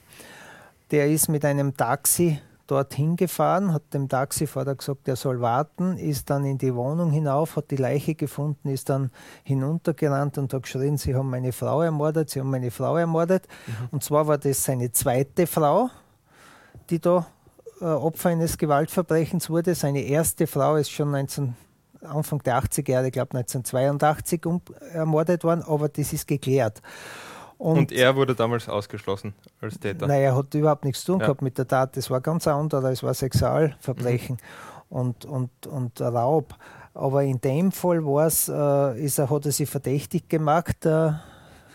Der 0.91 1.09
ist 1.09 1.29
mit 1.29 1.45
einem 1.45 1.75
Taxi 1.75 2.39
dorthin 2.67 3.15
gefahren, 3.15 3.73
hat 3.73 3.93
dem 3.93 4.07
Taxifahrer 4.07 4.75
gesagt, 4.75 5.07
er 5.07 5.15
soll 5.15 5.41
warten, 5.41 5.97
ist 5.97 6.29
dann 6.29 6.45
in 6.45 6.57
die 6.57 6.73
Wohnung 6.73 7.11
hinauf, 7.11 7.55
hat 7.57 7.71
die 7.71 7.75
Leiche 7.75 8.15
gefunden, 8.15 8.69
ist 8.69 8.89
dann 8.89 9.11
hinuntergerannt 9.43 10.37
und 10.37 10.53
hat 10.53 10.63
geschrien, 10.63 10.97
sie 10.97 11.13
haben 11.13 11.29
meine 11.29 11.51
Frau 11.51 11.81
ermordet, 11.81 12.29
sie 12.29 12.39
haben 12.39 12.49
meine 12.49 12.71
Frau 12.71 12.97
ermordet. 12.97 13.47
Mhm. 13.67 13.73
Und 13.91 14.03
zwar 14.03 14.27
war 14.27 14.37
das 14.37 14.63
seine 14.63 14.91
zweite 14.91 15.45
Frau, 15.45 15.89
die 16.89 16.99
da 16.99 17.27
äh, 17.81 17.85
Opfer 17.85 18.29
eines 18.29 18.57
Gewaltverbrechens 18.57 19.49
wurde. 19.49 19.75
Seine 19.75 20.01
erste 20.01 20.47
Frau 20.47 20.77
ist 20.77 20.89
schon 20.89 21.11
19, 21.11 21.55
Anfang 22.01 22.39
der 22.43 22.61
80er 22.61 22.91
Jahre, 22.91 23.07
ich 23.07 23.13
glaube 23.13 23.37
1982 23.37 24.45
um, 24.45 24.61
ermordet 24.93 25.43
worden, 25.43 25.63
aber 25.63 25.89
das 25.89 26.13
ist 26.13 26.27
geklärt. 26.27 26.81
Und, 27.63 27.77
und, 27.77 27.91
er 27.93 28.13
wurde 28.17 28.35
damals 28.35 28.67
ausgeschlossen 28.67 29.33
als 29.61 29.79
Täter? 29.79 30.05
Nein, 30.05 30.21
er 30.21 30.35
hat 30.35 30.53
überhaupt 30.53 30.83
nichts 30.83 31.05
zu 31.05 31.13
tun 31.13 31.21
ja. 31.21 31.27
gehabt 31.27 31.41
mit 31.41 31.57
der 31.57 31.65
Tat. 31.65 31.95
Das 31.95 32.11
war 32.11 32.19
ganz 32.19 32.45
anders, 32.45 32.83
es 32.83 33.03
war 33.03 33.13
Sexualverbrechen 33.13 34.35
mhm. 34.89 34.97
und, 34.97 35.23
und, 35.23 35.67
und 35.67 36.01
Raub. 36.01 36.55
Aber 36.93 37.23
in 37.23 37.39
dem 37.39 37.71
Fall 37.71 38.03
war's, 38.03 38.49
äh, 38.49 39.01
ist 39.01 39.17
er, 39.17 39.29
hat 39.29 39.45
er 39.45 39.53
sich 39.53 39.69
verdächtig 39.69 40.27
gemacht, 40.27 40.83
der 40.83 41.23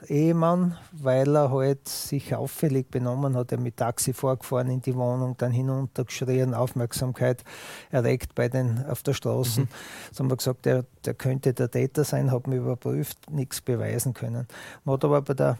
Ehemann, 0.07 0.77
weil 0.93 1.35
er 1.35 1.51
halt 1.51 1.89
sich 1.89 2.35
auffällig 2.35 2.91
benommen 2.91 3.35
hat. 3.35 3.53
Er 3.53 3.59
mit 3.59 3.79
Taxi 3.79 4.13
vorgefahren 4.13 4.69
in 4.69 4.83
die 4.83 4.95
Wohnung, 4.95 5.37
dann 5.39 5.53
hinuntergeschrien, 5.53 6.53
Aufmerksamkeit 6.53 7.45
erregt 7.91 8.35
bei 8.35 8.51
den 8.51 8.85
auf 8.85 9.03
der 9.03 9.15
Straße. 9.15 9.63
Mhm. 9.63 9.69
So 10.13 10.23
haben 10.23 10.31
wir 10.31 10.37
gesagt, 10.37 10.67
der, 10.67 10.85
der 11.07 11.15
könnte 11.15 11.55
der 11.55 11.71
Täter 11.71 12.05
sein, 12.05 12.31
haben 12.31 12.53
wir 12.53 12.59
überprüft, 12.59 13.31
nichts 13.31 13.63
beweisen 13.63 14.13
können. 14.13 14.47
Man 14.85 14.93
hat 14.93 15.05
aber 15.07 15.23
bei 15.23 15.33
der 15.33 15.57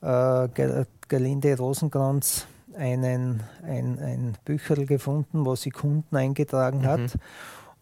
äh, 0.00 0.84
Galinde 1.08 1.56
Rosenkranz 1.56 2.46
einen, 2.76 3.42
ein, 3.62 3.98
ein 3.98 4.36
Bücherl 4.44 4.86
gefunden, 4.86 5.44
wo 5.44 5.56
sie 5.56 5.70
Kunden 5.70 6.14
eingetragen 6.16 6.86
hat. 6.86 7.00
Mhm. 7.00 7.20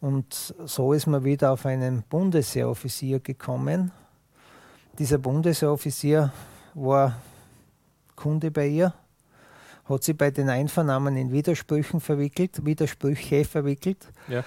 Und 0.01 0.55
so 0.65 0.93
ist 0.93 1.07
man 1.07 1.23
wieder 1.23 1.51
auf 1.51 1.65
einen 1.65 2.03
Bundeswehroffizier 2.03 3.19
gekommen. 3.19 3.91
Dieser 4.99 5.17
Bundeswehroffizier 5.17 6.31
war 6.73 7.19
Kunde 8.15 8.51
bei 8.51 8.67
ihr, 8.67 8.93
hat 9.85 10.03
sie 10.03 10.13
bei 10.13 10.31
den 10.31 10.49
Einvernahmen 10.49 11.17
in 11.17 11.31
Widersprüchen 11.31 11.99
verwickelt, 11.99 12.65
Widersprüche 12.65 13.45
verwickelt, 13.45 14.07
ja. 14.27 14.43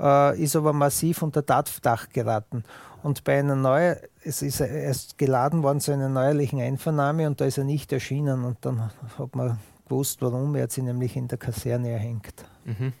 Äh, 0.00 0.40
ist 0.42 0.56
aber 0.56 0.72
massiv 0.72 1.22
unter 1.22 1.44
Tatverdacht 1.44 2.12
geraten. 2.12 2.64
Und 3.02 3.24
bei 3.24 3.38
einer 3.38 3.56
neuen, 3.56 3.96
es 4.22 4.42
ist 4.42 4.60
erst 4.60 5.16
geladen 5.18 5.62
worden 5.62 5.80
zu 5.80 5.92
einer 5.92 6.08
neuerlichen 6.08 6.60
Einvernahme 6.60 7.26
und 7.26 7.40
da 7.40 7.46
ist 7.46 7.58
er 7.58 7.64
nicht 7.64 7.92
erschienen. 7.92 8.44
Und 8.44 8.58
dann 8.62 8.90
hat 9.18 9.34
man 9.34 9.58
gewusst, 9.88 10.20
warum. 10.20 10.54
Er 10.54 10.64
hat 10.64 10.72
sie 10.72 10.82
nämlich 10.82 11.16
in 11.16 11.28
der 11.28 11.38
Kaserne 11.38 11.90
erhängt. 11.90 12.44
Mhm. 12.64 12.92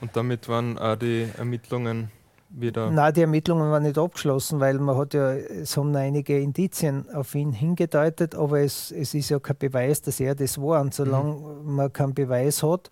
Und 0.00 0.16
damit 0.16 0.48
waren 0.48 0.78
auch 0.78 0.96
die 0.96 1.28
Ermittlungen 1.36 2.10
wieder. 2.50 2.90
Nein, 2.90 3.14
die 3.14 3.20
Ermittlungen 3.22 3.70
waren 3.70 3.82
nicht 3.82 3.98
abgeschlossen, 3.98 4.60
weil 4.60 4.78
man 4.78 4.96
hat 4.96 5.14
ja, 5.14 5.32
es 5.32 5.76
haben 5.76 5.94
einige 5.94 6.38
Indizien 6.38 7.08
auf 7.14 7.34
ihn 7.34 7.52
hingedeutet, 7.52 8.34
aber 8.34 8.60
es, 8.60 8.90
es 8.90 9.14
ist 9.14 9.30
ja 9.30 9.38
kein 9.38 9.56
Beweis, 9.56 10.02
dass 10.02 10.20
er 10.20 10.34
das 10.34 10.60
war. 10.60 10.80
Und 10.80 10.94
solange 10.94 11.34
mhm. 11.34 11.74
man 11.76 11.92
keinen 11.92 12.14
Beweis 12.14 12.62
hat, 12.62 12.90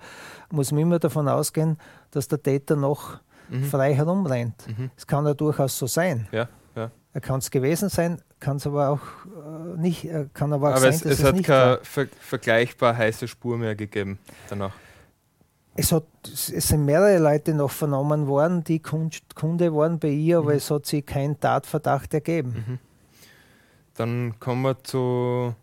muss 0.50 0.73
man 0.73 0.83
immer 0.83 0.99
davon 0.99 1.29
ausgehen, 1.29 1.79
dass 2.11 2.29
der 2.29 2.43
Täter 2.43 2.77
noch 2.77 3.21
mhm. 3.49 3.65
frei 3.65 3.95
herumrennt. 3.95 4.67
Mhm. 4.69 4.91
Es 4.97 5.07
kann 5.07 5.27
ja 5.27 5.35
durchaus 5.35 5.79
so 5.79 5.87
sein. 5.87 6.29
Ja, 6.33 6.49
ja. 6.77 6.91
Er 7.12 7.21
kann 7.21 7.38
es 7.38 7.50
gewesen 7.50 7.88
sein, 7.88 8.23
kann 8.41 8.59
es 8.59 8.67
aber 8.67 8.91
auch 8.91 9.00
äh, 9.27 9.81
nicht, 9.81 10.05
äh, 10.05 10.27
kann 10.33 10.53
aber 10.53 10.69
auch 10.69 10.77
aber 10.77 10.81
sein, 10.81 10.91
es, 10.91 11.05
es, 11.05 11.21
es 11.21 11.25
hat 11.25 11.43
keine 11.43 11.81
ver 11.83 12.07
vergleichbar 12.21 12.97
heiße 12.97 13.27
Spur 13.27 13.59
mehr 13.59 13.75
gegeben 13.75 14.19
danach. 14.49 14.75
Es, 15.75 15.93
hat, 15.93 16.05
es 16.25 16.47
sind 16.47 16.85
mehrere 16.85 17.19
Leute 17.19 17.55
noch 17.55 17.71
vernommen 17.71 18.27
worden, 18.27 18.65
die 18.65 18.81
Kunde 18.81 19.75
waren 19.75 19.99
bei 19.99 20.09
ihr, 20.09 20.39
aber 20.39 20.51
mhm. 20.51 20.57
es 20.57 20.71
hat 20.71 20.87
sich 20.87 21.07
kein 21.07 21.39
Tatverdacht 21.39 22.13
ergeben. 22.15 22.65
Mhm. 22.67 22.79
Dann 23.95 24.41
kommen 24.41 24.63
wir 24.63 24.83
zu 24.83 25.55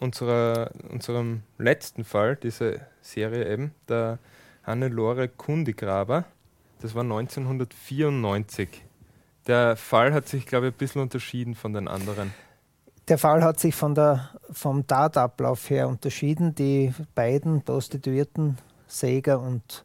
unserer, 0.00 0.70
unserem 0.90 1.42
letzten 1.58 2.04
Fall, 2.04 2.36
dieser 2.36 2.74
Serie 3.00 3.50
eben, 3.50 3.72
der 3.88 4.18
Hannelore 4.64 5.28
Kundigraber. 5.28 6.24
Das 6.80 6.94
war 6.94 7.02
1994. 7.02 8.82
Der 9.46 9.76
Fall 9.76 10.12
hat 10.12 10.28
sich, 10.28 10.46
glaube 10.46 10.68
ich, 10.68 10.74
ein 10.74 10.78
bisschen 10.78 11.02
unterschieden 11.02 11.54
von 11.54 11.72
den 11.72 11.88
anderen. 11.88 12.32
Der 13.08 13.18
Fall 13.18 13.44
hat 13.44 13.60
sich 13.60 13.74
von 13.74 13.94
der, 13.94 14.30
vom 14.50 14.86
Tatablauf 14.86 15.68
her 15.68 15.88
unterschieden. 15.88 16.54
Die 16.54 16.94
beiden 17.14 17.62
Prostituierten, 17.62 18.56
Säger 18.98 19.40
und 19.40 19.84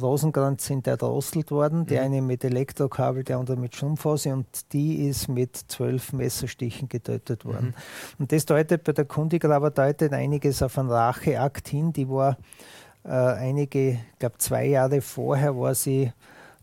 Rosenkranz, 0.00 0.66
sind 0.66 0.86
erdrosselt 0.86 1.50
worden. 1.50 1.80
Mhm. 1.80 1.86
Die 1.86 1.98
eine 1.98 2.22
mit 2.22 2.44
Elektrokabel, 2.44 3.24
der 3.24 3.38
andere 3.38 3.56
mit 3.56 3.74
Schrumpfhose 3.74 4.32
und 4.32 4.72
die 4.72 5.06
ist 5.08 5.28
mit 5.28 5.56
zwölf 5.56 6.12
Messerstichen 6.12 6.88
getötet 6.88 7.44
worden. 7.44 7.68
Mhm. 7.68 8.20
Und 8.20 8.32
das 8.32 8.46
deutet 8.46 8.84
bei 8.84 8.92
der 8.92 9.04
Kundigraber 9.04 9.70
deutet 9.70 10.12
einiges 10.12 10.62
auf 10.62 10.78
einen 10.78 10.90
Racheakt 10.90 11.68
hin. 11.68 11.92
Die 11.92 12.08
war 12.08 12.36
äh, 13.04 13.08
einige, 13.10 13.92
ich 13.92 14.18
glaube 14.18 14.38
zwei 14.38 14.66
Jahre 14.66 15.00
vorher 15.00 15.56
war 15.56 15.74
sie 15.74 16.12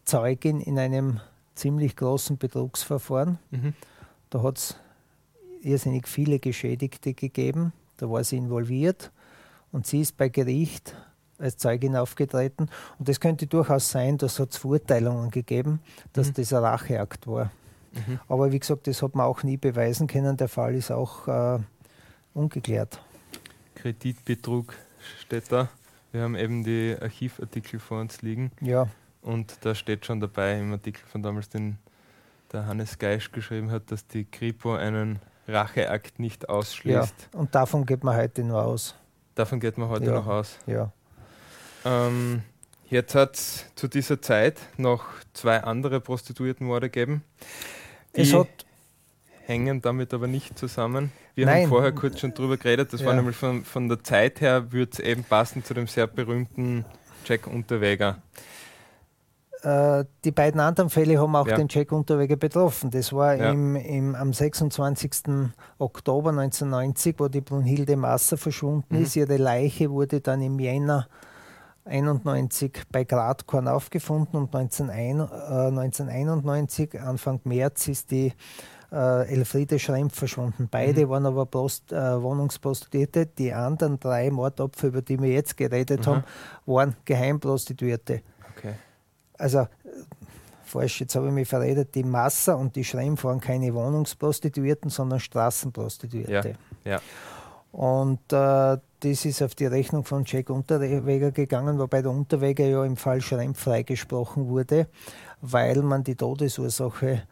Zeugin 0.05 0.61
in 0.61 0.79
einem 0.79 1.19
ziemlich 1.55 1.95
großen 1.95 2.37
Betrugsverfahren. 2.37 3.39
Mhm. 3.51 3.73
Da 4.29 4.43
hat 4.43 4.57
es 4.57 4.75
irrsinnig 5.61 6.07
viele 6.07 6.39
Geschädigte 6.39 7.13
gegeben. 7.13 7.73
Da 7.97 8.09
war 8.09 8.23
sie 8.23 8.37
involviert 8.37 9.11
und 9.71 9.87
sie 9.87 10.01
ist 10.01 10.17
bei 10.17 10.29
Gericht 10.29 10.95
als 11.39 11.57
Zeugin 11.57 11.95
aufgetreten. 11.95 12.69
Und 12.99 13.09
es 13.09 13.19
könnte 13.19 13.47
durchaus 13.47 13.89
sein, 13.89 14.17
dass 14.17 14.39
es 14.39 14.57
Verurteilungen 14.57 15.31
gegeben, 15.31 15.79
dass 16.13 16.29
mhm. 16.29 16.33
das 16.33 16.53
ein 16.53 16.63
Racheakt 16.63 17.27
war. 17.27 17.51
Mhm. 17.93 18.19
Aber 18.27 18.51
wie 18.51 18.59
gesagt, 18.59 18.87
das 18.87 19.01
hat 19.01 19.15
man 19.15 19.25
auch 19.25 19.43
nie 19.43 19.57
beweisen 19.57 20.07
können. 20.07 20.37
Der 20.37 20.47
Fall 20.47 20.75
ist 20.75 20.91
auch 20.91 21.27
äh, 21.27 21.59
ungeklärt. 22.33 22.99
Kreditbetrug 23.75 24.73
steht 25.19 25.51
da. 25.51 25.69
Wir 26.11 26.23
haben 26.23 26.35
eben 26.35 26.63
die 26.63 26.95
Archivartikel 26.99 27.79
vor 27.79 27.99
uns 27.99 28.21
liegen. 28.21 28.51
Ja. 28.61 28.87
Und 29.21 29.57
da 29.61 29.75
steht 29.75 30.05
schon 30.05 30.19
dabei 30.19 30.59
im 30.59 30.71
Artikel 30.71 31.03
von 31.07 31.21
damals, 31.21 31.49
den 31.49 31.77
der 32.51 32.67
Hannes 32.67 32.97
Geisch 32.97 33.31
geschrieben 33.31 33.71
hat, 33.71 33.91
dass 33.91 34.07
die 34.07 34.25
Kripo 34.25 34.75
einen 34.75 35.19
Racheakt 35.47 36.19
nicht 36.19 36.47
ausschließt. 36.47 37.29
Ja, 37.33 37.39
und 37.39 37.53
davon 37.53 37.85
geht 37.85 38.03
man 38.03 38.15
heute 38.15 38.43
nur 38.43 38.63
aus. 38.63 38.95
Davon 39.35 39.59
geht 39.59 39.77
man 39.77 39.89
heute 39.89 40.05
ja. 40.05 40.11
noch 40.13 40.27
aus. 40.27 40.57
Ja. 40.65 40.91
Ähm, 41.85 42.41
jetzt 42.89 43.15
hat 43.15 43.35
es 43.35 43.65
zu 43.75 43.87
dieser 43.87 44.21
Zeit 44.21 44.59
noch 44.77 45.05
zwei 45.33 45.63
andere 45.63 46.01
Prostituiertenmorde 46.01 46.89
gegeben. 46.89 47.23
Die 48.15 48.21
es 48.21 48.33
hat 48.33 48.65
hängen 49.45 49.81
damit 49.81 50.13
aber 50.13 50.27
nicht 50.27 50.57
zusammen. 50.57 51.11
Wir 51.35 51.45
Nein. 51.45 51.63
haben 51.63 51.69
vorher 51.69 51.91
kurz 51.91 52.19
schon 52.19 52.33
drüber 52.33 52.57
geredet, 52.57 52.93
das 52.93 53.01
ja. 53.01 53.07
war 53.07 53.13
nämlich 53.13 53.35
von, 53.35 53.63
von 53.63 53.87
der 53.87 54.03
Zeit 54.03 54.41
her, 54.41 54.71
würde 54.71 54.91
es 54.93 54.99
eben 54.99 55.23
passen 55.23 55.63
zu 55.63 55.73
dem 55.73 55.87
sehr 55.87 56.07
berühmten 56.07 56.85
Jack 57.25 57.47
Unterweger. 57.47 58.17
Äh, 59.61 60.05
die 60.23 60.31
beiden 60.31 60.59
anderen 60.59 60.89
Fälle 60.89 61.19
haben 61.19 61.35
auch 61.35 61.47
ja. 61.47 61.55
den 61.57 61.67
Jack 61.69 61.91
Unterweger 61.91 62.35
betroffen. 62.35 62.91
Das 62.91 63.11
war 63.13 63.35
ja. 63.35 63.51
im, 63.51 63.75
im, 63.75 64.15
am 64.15 64.31
26. 64.31 65.11
Oktober 65.77 66.29
1990, 66.29 67.15
wo 67.17 67.27
die 67.27 67.41
Brunhilde 67.41 67.97
Masser 67.97 68.37
verschwunden 68.37 68.97
mhm. 68.97 69.03
ist. 69.03 69.15
Ihre 69.15 69.37
Leiche 69.37 69.91
wurde 69.91 70.21
dann 70.21 70.41
im 70.41 70.59
Jänner 70.59 71.07
91 71.85 72.83
bei 72.91 73.03
Gradkorn 73.03 73.67
aufgefunden 73.67 74.37
und 74.37 74.55
1991, 74.55 76.95
äh, 76.95 76.99
Anfang 76.99 77.39
März, 77.43 77.87
ist 77.87 78.11
die 78.11 78.33
äh, 78.91 79.27
Elfriede 79.27 79.79
Schrempf 79.79 80.17
verschwunden. 80.17 80.67
Beide 80.69 81.05
mhm. 81.05 81.09
waren 81.09 81.25
aber 81.25 81.45
Post, 81.45 81.91
äh, 81.91 82.21
Wohnungsprostituierte. 82.21 83.27
Die 83.27 83.53
anderen 83.53 83.99
drei 83.99 84.31
Mordopfer, 84.31 84.87
über 84.87 85.01
die 85.01 85.21
wir 85.21 85.29
jetzt 85.29 85.57
geredet 85.57 86.01
mhm. 86.01 86.11
haben, 86.11 86.23
waren 86.65 86.95
Geheimprostituierte. 87.05 88.21
Okay. 88.57 88.73
Also 89.37 89.59
äh, 89.59 89.67
falsch, 90.63 91.01
jetzt 91.01 91.15
habe 91.15 91.27
ich 91.27 91.33
mich 91.33 91.47
verredet, 91.47 91.93
die 91.93 92.03
Masser 92.03 92.57
und 92.57 92.75
die 92.75 92.83
Schrempf 92.83 93.23
waren 93.23 93.39
keine 93.39 93.73
Wohnungsprostituierten, 93.73 94.89
sondern 94.89 95.19
Straßenprostituierte. 95.19 96.55
Ja. 96.83 96.93
ja. 96.93 97.01
Und 97.75 98.31
äh, 98.31 98.77
das 99.01 99.25
ist 99.25 99.41
auf 99.43 99.53
die 99.53 99.65
Rechnung 99.65 100.05
von 100.05 100.23
Jack 100.25 100.49
Unterweger 100.49 101.31
gegangen, 101.31 101.77
wobei 101.77 102.01
der 102.01 102.11
Unterweger 102.11 102.65
ja 102.65 102.85
im 102.85 102.95
Fall 102.95 103.19
Schrempf 103.19 103.59
freigesprochen 103.59 104.47
wurde, 104.47 104.87
weil 105.41 105.81
man 105.81 106.01
die 106.05 106.15
Todesursache 106.15 107.23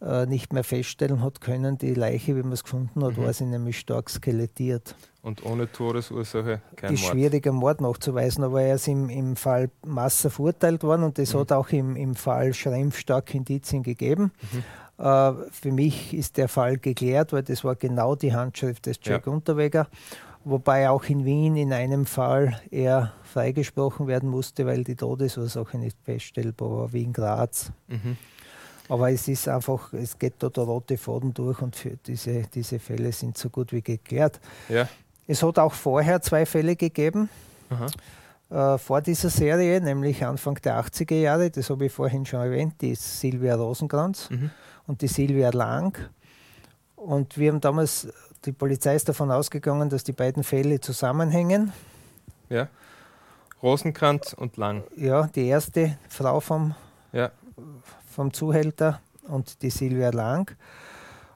äh, 0.00 0.26
nicht 0.26 0.52
mehr 0.52 0.62
feststellen 0.62 1.24
hat 1.24 1.40
können. 1.40 1.76
Die 1.76 1.94
Leiche, 1.94 2.36
wie 2.36 2.42
man 2.44 2.52
es 2.52 2.62
gefunden 2.62 3.02
hat, 3.04 3.16
mhm. 3.16 3.24
war 3.24 3.32
sie 3.32 3.46
nämlich 3.46 3.80
stark 3.80 4.10
skelettiert. 4.10 4.94
Und 5.22 5.44
ohne 5.44 5.70
Todesursache 5.70 6.60
kein 6.76 6.94
ist 6.94 7.00
Mord. 7.00 7.12
schwieriger 7.12 7.50
Mord 7.50 7.80
nachzuweisen, 7.80 8.44
aber 8.44 8.62
er 8.62 8.76
ist 8.76 8.86
im, 8.86 9.10
im 9.10 9.34
Fall 9.34 9.70
Massa 9.84 10.30
verurteilt 10.30 10.84
worden 10.84 11.02
und 11.02 11.18
es 11.18 11.34
mhm. 11.34 11.40
hat 11.40 11.50
auch 11.50 11.68
im, 11.70 11.96
im 11.96 12.14
Fall 12.14 12.54
Schrempf 12.54 12.96
starke 12.96 13.36
Indizien 13.36 13.82
gegeben. 13.82 14.30
Mhm. 14.52 14.64
Äh, 15.00 15.32
für 15.50 15.72
mich 15.72 16.12
ist 16.12 16.36
der 16.36 16.48
Fall 16.48 16.76
geklärt, 16.76 17.32
weil 17.32 17.42
das 17.42 17.64
war 17.64 17.74
genau 17.74 18.14
die 18.14 18.34
Handschrift 18.34 18.86
des 18.86 19.00
Jack 19.02 19.26
ja. 19.26 19.32
Unterweger. 19.32 19.86
wobei 20.44 20.88
auch 20.88 21.04
in 21.04 21.24
Wien 21.24 21.56
in 21.56 21.72
einem 21.72 22.06
Fall 22.06 22.60
er 22.70 23.12
freigesprochen 23.24 24.06
werden 24.06 24.28
musste, 24.28 24.66
weil 24.66 24.84
die 24.84 24.96
Todesursache 24.96 25.78
nicht 25.78 25.96
feststellbar 26.02 26.70
war, 26.70 26.92
wie 26.92 27.02
in 27.02 27.12
Graz. 27.12 27.72
Mhm. 27.88 28.16
Aber 28.88 29.10
es 29.10 29.28
ist 29.28 29.48
einfach, 29.48 29.92
es 29.92 30.18
geht 30.18 30.34
da 30.38 30.48
der 30.48 30.64
rote 30.64 30.96
Faden 30.96 31.32
durch 31.32 31.62
und 31.62 31.76
diese, 32.06 32.42
diese 32.52 32.78
Fälle 32.78 33.12
sind 33.12 33.38
so 33.38 33.48
gut 33.48 33.72
wie 33.72 33.82
geklärt. 33.82 34.40
Ja. 34.68 34.88
Es 35.26 35.42
hat 35.42 35.58
auch 35.58 35.74
vorher 35.74 36.20
zwei 36.22 36.44
Fälle 36.44 36.74
gegeben. 36.74 37.28
Äh, 38.50 38.78
vor 38.78 39.00
dieser 39.00 39.30
Serie, 39.30 39.80
nämlich 39.80 40.24
Anfang 40.24 40.56
der 40.56 40.84
80er 40.84 41.14
Jahre, 41.14 41.50
das 41.50 41.70
habe 41.70 41.86
ich 41.86 41.92
vorhin 41.92 42.26
schon 42.26 42.40
erwähnt, 42.40 42.74
die 42.80 42.96
Silvia 42.96 43.54
Rosenkranz 43.54 44.28
mhm. 44.30 44.50
und 44.88 45.02
die 45.02 45.06
Silvia 45.06 45.50
Lang. 45.50 45.96
Und 46.96 47.38
wir 47.38 47.52
haben 47.52 47.60
damals, 47.60 48.08
die 48.44 48.52
Polizei 48.52 48.96
ist 48.96 49.08
davon 49.08 49.30
ausgegangen, 49.30 49.88
dass 49.88 50.02
die 50.02 50.12
beiden 50.12 50.42
Fälle 50.42 50.80
zusammenhängen. 50.80 51.72
Ja. 52.48 52.68
Rosenkranz 53.62 54.32
und 54.32 54.56
Lang. 54.56 54.82
Ja, 54.96 55.28
die 55.28 55.46
erste 55.46 55.96
Frau 56.08 56.40
vom, 56.40 56.74
ja. 57.12 57.30
vom 58.10 58.32
Zuhälter 58.32 59.00
und 59.28 59.62
die 59.62 59.70
Silvia 59.70 60.10
Lang. 60.10 60.50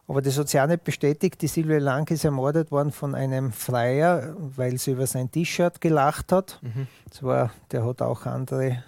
Aber 0.06 0.20
das 0.20 0.38
hat 0.38 0.48
sich 0.48 0.60
auch 0.60 0.66
nicht 0.66 0.84
bestätigt. 0.84 1.40
Die 1.40 1.46
Silvia 1.46 1.78
Lang 1.78 2.10
ist 2.10 2.24
ermordet 2.24 2.70
worden 2.70 2.92
von 2.92 3.14
einem 3.14 3.52
Freier, 3.52 4.34
weil 4.36 4.76
sie 4.76 4.92
über 4.92 5.06
sein 5.06 5.30
T-Shirt 5.30 5.80
gelacht 5.80 6.30
hat. 6.30 6.58
Mhm. 6.62 6.86
Das 7.08 7.22
war, 7.22 7.50
der 7.70 7.86
hat 7.86 8.02
auch 8.02 8.26
andere 8.26 8.82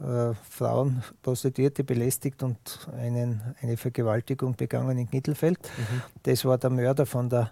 äh, 0.00 0.34
Frauen, 0.48 1.02
Prostituierte 1.22 1.84
belästigt 1.84 2.42
und 2.42 2.58
einen, 2.98 3.40
eine 3.62 3.76
Vergewaltigung 3.78 4.54
begangen 4.54 4.98
in 4.98 5.08
Mittelfeld. 5.10 5.58
Mhm. 5.76 6.02
Das 6.24 6.44
war 6.44 6.58
der 6.58 6.70
Mörder 6.70 7.06
von 7.06 7.30
der 7.30 7.50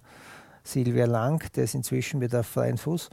Silvia 0.62 1.06
Lang, 1.06 1.42
der 1.54 1.64
ist 1.64 1.74
inzwischen 1.74 2.20
wieder 2.20 2.40
auf 2.40 2.46
freien 2.46 2.76
Fuß. 2.76 3.08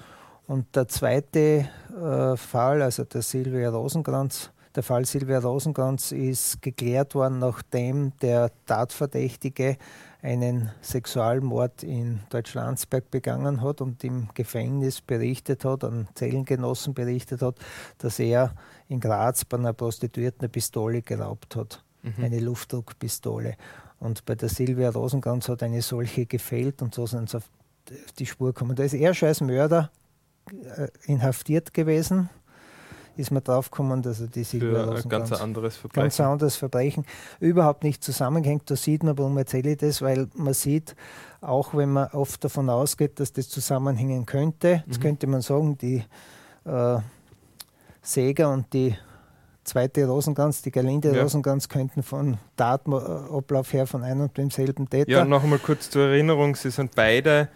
Und 0.48 0.76
der 0.76 0.88
zweite 0.88 1.70
äh, 1.96 2.38
Fall, 2.38 2.82
also 2.82 3.04
der 3.04 3.22
Silvia 3.22 3.70
Rosenkranz, 3.70 4.52
der 4.78 4.84
Fall 4.84 5.06
Silvia 5.06 5.40
Rosenkranz 5.40 6.12
ist 6.12 6.62
geklärt 6.62 7.16
worden, 7.16 7.40
nachdem 7.40 8.16
der 8.22 8.52
Tatverdächtige 8.68 9.76
einen 10.22 10.70
Sexualmord 10.82 11.82
in 11.82 12.20
Deutschlandsberg 12.30 13.10
begangen 13.10 13.64
hat 13.64 13.82
und 13.82 14.04
im 14.04 14.30
Gefängnis 14.36 15.02
berichtet 15.02 15.66
hat, 15.66 15.84
an 15.84 16.08
Zellengenossen 16.14 16.94
berichtet 16.94 17.42
hat, 17.42 17.56
dass 17.98 18.20
er 18.20 18.54
in 18.88 19.00
Graz 19.00 19.46
bei 19.46 19.58
einer 19.58 19.74
Prostituierten 19.74 20.42
eine 20.42 20.50
Pistole 20.50 21.02
geraubt 21.02 21.56
hat, 21.56 21.84
mhm. 22.04 22.24
eine 22.24 22.40
Luftdruckpistole. 22.40 23.56
Und 24.00 24.26
bei 24.26 24.36
der 24.36 24.50
Silvia 24.50 24.92
Rosenkranz 24.92 25.50
hat 25.50 25.64
eine 25.64 25.82
solche 25.82 26.28
gefehlt 26.28 26.84
und 26.84 26.94
so 26.94 27.08
sind 27.08 27.32
sie 27.32 27.38
auf 27.38 27.50
die 28.20 28.28
Spur 28.28 28.54
gekommen. 28.54 28.76
Da 28.76 28.84
ist 28.84 28.94
er 28.94 29.16
schon 29.16 29.30
als 29.30 29.42
Mörder 29.42 29.90
äh, 30.76 30.88
inhaftiert 31.06 31.74
gewesen 31.74 32.30
ist 33.20 33.32
man 33.32 33.44
draufgekommen, 33.44 34.02
dass 34.02 34.22
er 34.22 34.28
die 34.28 34.44
Silber 34.44 34.96
ein 34.96 35.10
ganz, 35.10 35.32
anderes 35.32 35.78
Verbrechen. 35.78 36.04
ganz 36.04 36.20
anderes 36.20 36.56
Verbrechen 36.56 37.06
überhaupt 37.40 37.84
nicht 37.84 38.04
zusammenhängt. 38.04 38.70
Da 38.70 38.76
sieht 38.76 39.04
man, 39.04 39.18
warum 39.18 39.38
erzähle 39.38 39.72
ich 39.72 39.78
das, 39.78 40.02
weil 40.02 40.28
man 40.36 40.54
sieht, 40.54 40.96
auch 41.42 41.74
wenn 41.76 41.94
man 41.94 42.08
oft 42.12 42.44
davon 42.44 42.70
ausgeht, 42.70 43.20
dass 43.20 43.34
das 43.34 43.50
zusammenhängen 43.50 44.26
könnte, 44.26 44.84
jetzt 44.88 45.00
mhm. 45.00 45.04
könnte 45.04 45.28
man 45.28 45.42
sagen, 45.42 45.78
die 45.78 46.04
äh, 46.66 46.98
Säger 48.02 48.52
und 48.52 48.72
die 48.74 48.96
zweite 49.64 50.06
Rosenkranz, 50.06 50.62
die 50.62 50.72
Gerlinde 50.72 51.14
ja. 51.16 51.24
Rosenkranz, 51.24 51.68
könnten 51.70 52.02
von 52.02 52.38
Datenablauf 52.56 53.74
her 53.74 53.86
von 53.86 54.04
einem 54.04 54.22
und 54.22 54.38
demselben 54.38 54.90
Täter. 54.90 55.12
Ja, 55.12 55.26
noch 55.26 55.44
einmal 55.44 55.60
kurz 55.60 55.90
zur 55.90 56.08
Erinnerung, 56.08 56.56
sie 56.56 56.72
sind 56.72 56.96
beide 56.96 57.50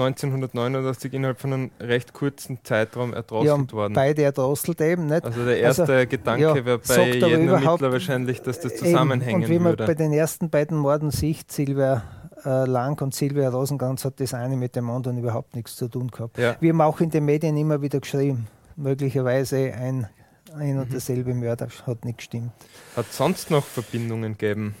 1989 0.00 1.12
innerhalb 1.12 1.40
von 1.40 1.52
einem 1.52 1.70
recht 1.80 2.12
kurzen 2.12 2.58
Zeitraum 2.62 3.12
erdrosselt 3.14 3.70
ja, 3.70 3.76
worden. 3.76 3.94
Beide 3.94 4.22
erdrosselt 4.22 4.80
eben. 4.80 5.06
Nicht? 5.06 5.24
Also 5.24 5.44
der 5.44 5.58
erste 5.58 5.82
also, 5.82 6.08
Gedanke 6.08 6.42
ja, 6.42 6.64
wäre 6.64 6.78
bei 6.78 7.08
jedem 7.10 7.48
Ermittler 7.48 7.92
wahrscheinlich, 7.92 8.42
dass 8.42 8.60
das 8.60 8.76
zusammenhängen 8.76 9.42
eben. 9.42 9.44
Und 9.44 9.50
wie 9.50 9.58
man 9.58 9.72
würde. 9.72 9.86
bei 9.86 9.94
den 9.94 10.12
ersten 10.12 10.50
beiden 10.50 10.78
Morden 10.78 11.10
sieht, 11.10 11.50
Silvia 11.50 12.02
äh, 12.44 12.64
Lang 12.66 13.00
und 13.02 13.14
Silvia 13.14 13.48
Rosenkranz 13.48 14.04
hat 14.04 14.20
das 14.20 14.34
eine 14.34 14.56
mit 14.56 14.76
dem 14.76 14.88
anderen 14.90 15.18
überhaupt 15.18 15.54
nichts 15.56 15.76
zu 15.76 15.88
tun 15.88 16.08
gehabt. 16.08 16.38
Ja. 16.38 16.56
Wir 16.60 16.70
haben 16.70 16.80
auch 16.80 17.00
in 17.00 17.10
den 17.10 17.24
Medien 17.24 17.56
immer 17.56 17.82
wieder 17.82 18.00
geschrieben, 18.00 18.46
möglicherweise 18.76 19.72
ein, 19.74 20.08
ein 20.54 20.78
und 20.78 20.88
mhm. 20.88 20.92
derselbe 20.92 21.34
Mörder 21.34 21.68
hat 21.86 22.04
nicht 22.04 22.18
gestimmt. 22.18 22.52
Hat 22.94 23.12
sonst 23.12 23.50
noch 23.50 23.64
Verbindungen 23.64 24.36
gegeben 24.38 24.74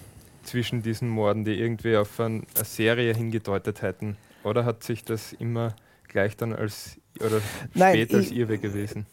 zwischen 0.44 0.82
diesen 0.82 1.08
Morden, 1.08 1.44
die 1.44 1.54
irgendwie 1.54 1.96
auf 1.96 2.20
eine 2.20 2.42
Serie 2.62 3.14
hingedeutet 3.14 3.82
hätten? 3.82 4.16
Oder 4.46 4.64
hat 4.64 4.84
sich 4.84 5.04
das 5.04 5.32
immer 5.32 5.74
gleich 6.08 6.36
dann 6.36 6.54
als 6.54 6.98
oder 7.18 7.40
Nein, 7.74 7.94
später 7.94 8.18
als 8.18 8.30
Irrweg 8.30 8.62
gewesen? 8.62 9.06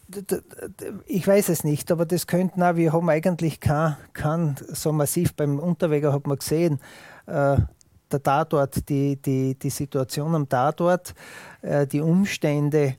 Ich 1.05 1.25
weiß 1.25 1.49
es 1.49 1.63
nicht, 1.63 1.91
aber 1.91 2.05
das 2.05 2.27
könnten 2.27 2.61
auch, 2.61 2.75
wir 2.75 2.93
haben 2.93 3.09
eigentlich 3.09 3.59
kein, 3.59 3.97
kein 4.13 4.55
so 4.67 4.91
massiv 4.91 5.33
beim 5.33 5.57
Unterweger 5.57 6.13
hat 6.13 6.27
man 6.27 6.37
gesehen, 6.37 6.79
äh, 7.25 7.57
der 8.11 8.21
Tatort, 8.21 8.87
die, 8.89 9.15
die, 9.15 9.55
die 9.55 9.69
Situation 9.69 10.35
am 10.35 10.47
Tatort, 10.47 11.15
äh, 11.61 11.87
die 11.87 12.01
Umstände, 12.01 12.97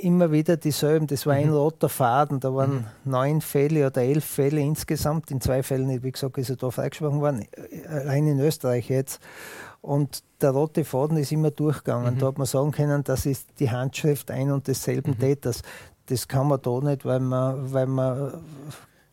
immer 0.00 0.32
wieder 0.32 0.56
dieselben. 0.56 1.06
Das 1.06 1.26
war 1.26 1.34
mhm. 1.34 1.40
ein 1.40 1.50
roter 1.50 1.88
Faden. 1.88 2.40
Da 2.40 2.54
waren 2.54 2.74
mhm. 3.04 3.10
neun 3.10 3.40
Fälle 3.40 3.86
oder 3.86 4.02
elf 4.02 4.24
Fälle 4.24 4.60
insgesamt. 4.60 5.30
In 5.30 5.40
zwei 5.40 5.62
Fällen, 5.62 6.02
wie 6.02 6.12
gesagt, 6.12 6.38
ist 6.38 6.50
er 6.50 6.56
da 6.56 6.70
freigesprochen 6.70 7.20
worden, 7.20 7.46
äh, 7.52 7.86
allein 7.86 8.26
in 8.26 8.40
Österreich 8.40 8.88
jetzt. 8.88 9.20
Und 9.82 10.22
der 10.40 10.50
rote 10.50 10.84
Faden 10.84 11.16
ist 11.18 11.32
immer 11.32 11.50
durchgegangen. 11.50 12.14
Mhm. 12.14 12.18
Da 12.18 12.26
hat 12.28 12.38
man 12.38 12.46
sagen 12.46 12.70
können, 12.70 13.04
das 13.04 13.26
ist 13.26 13.48
die 13.58 13.70
Handschrift 13.70 14.30
ein 14.30 14.50
und 14.50 14.66
desselben 14.68 15.14
mhm. 15.14 15.18
Täters. 15.18 15.62
Das 16.06 16.26
kann 16.26 16.48
man 16.48 16.62
da 16.62 16.80
nicht, 16.80 17.04
weil 17.04 17.20
man, 17.20 17.72
weil 17.72 17.86
man 17.86 18.32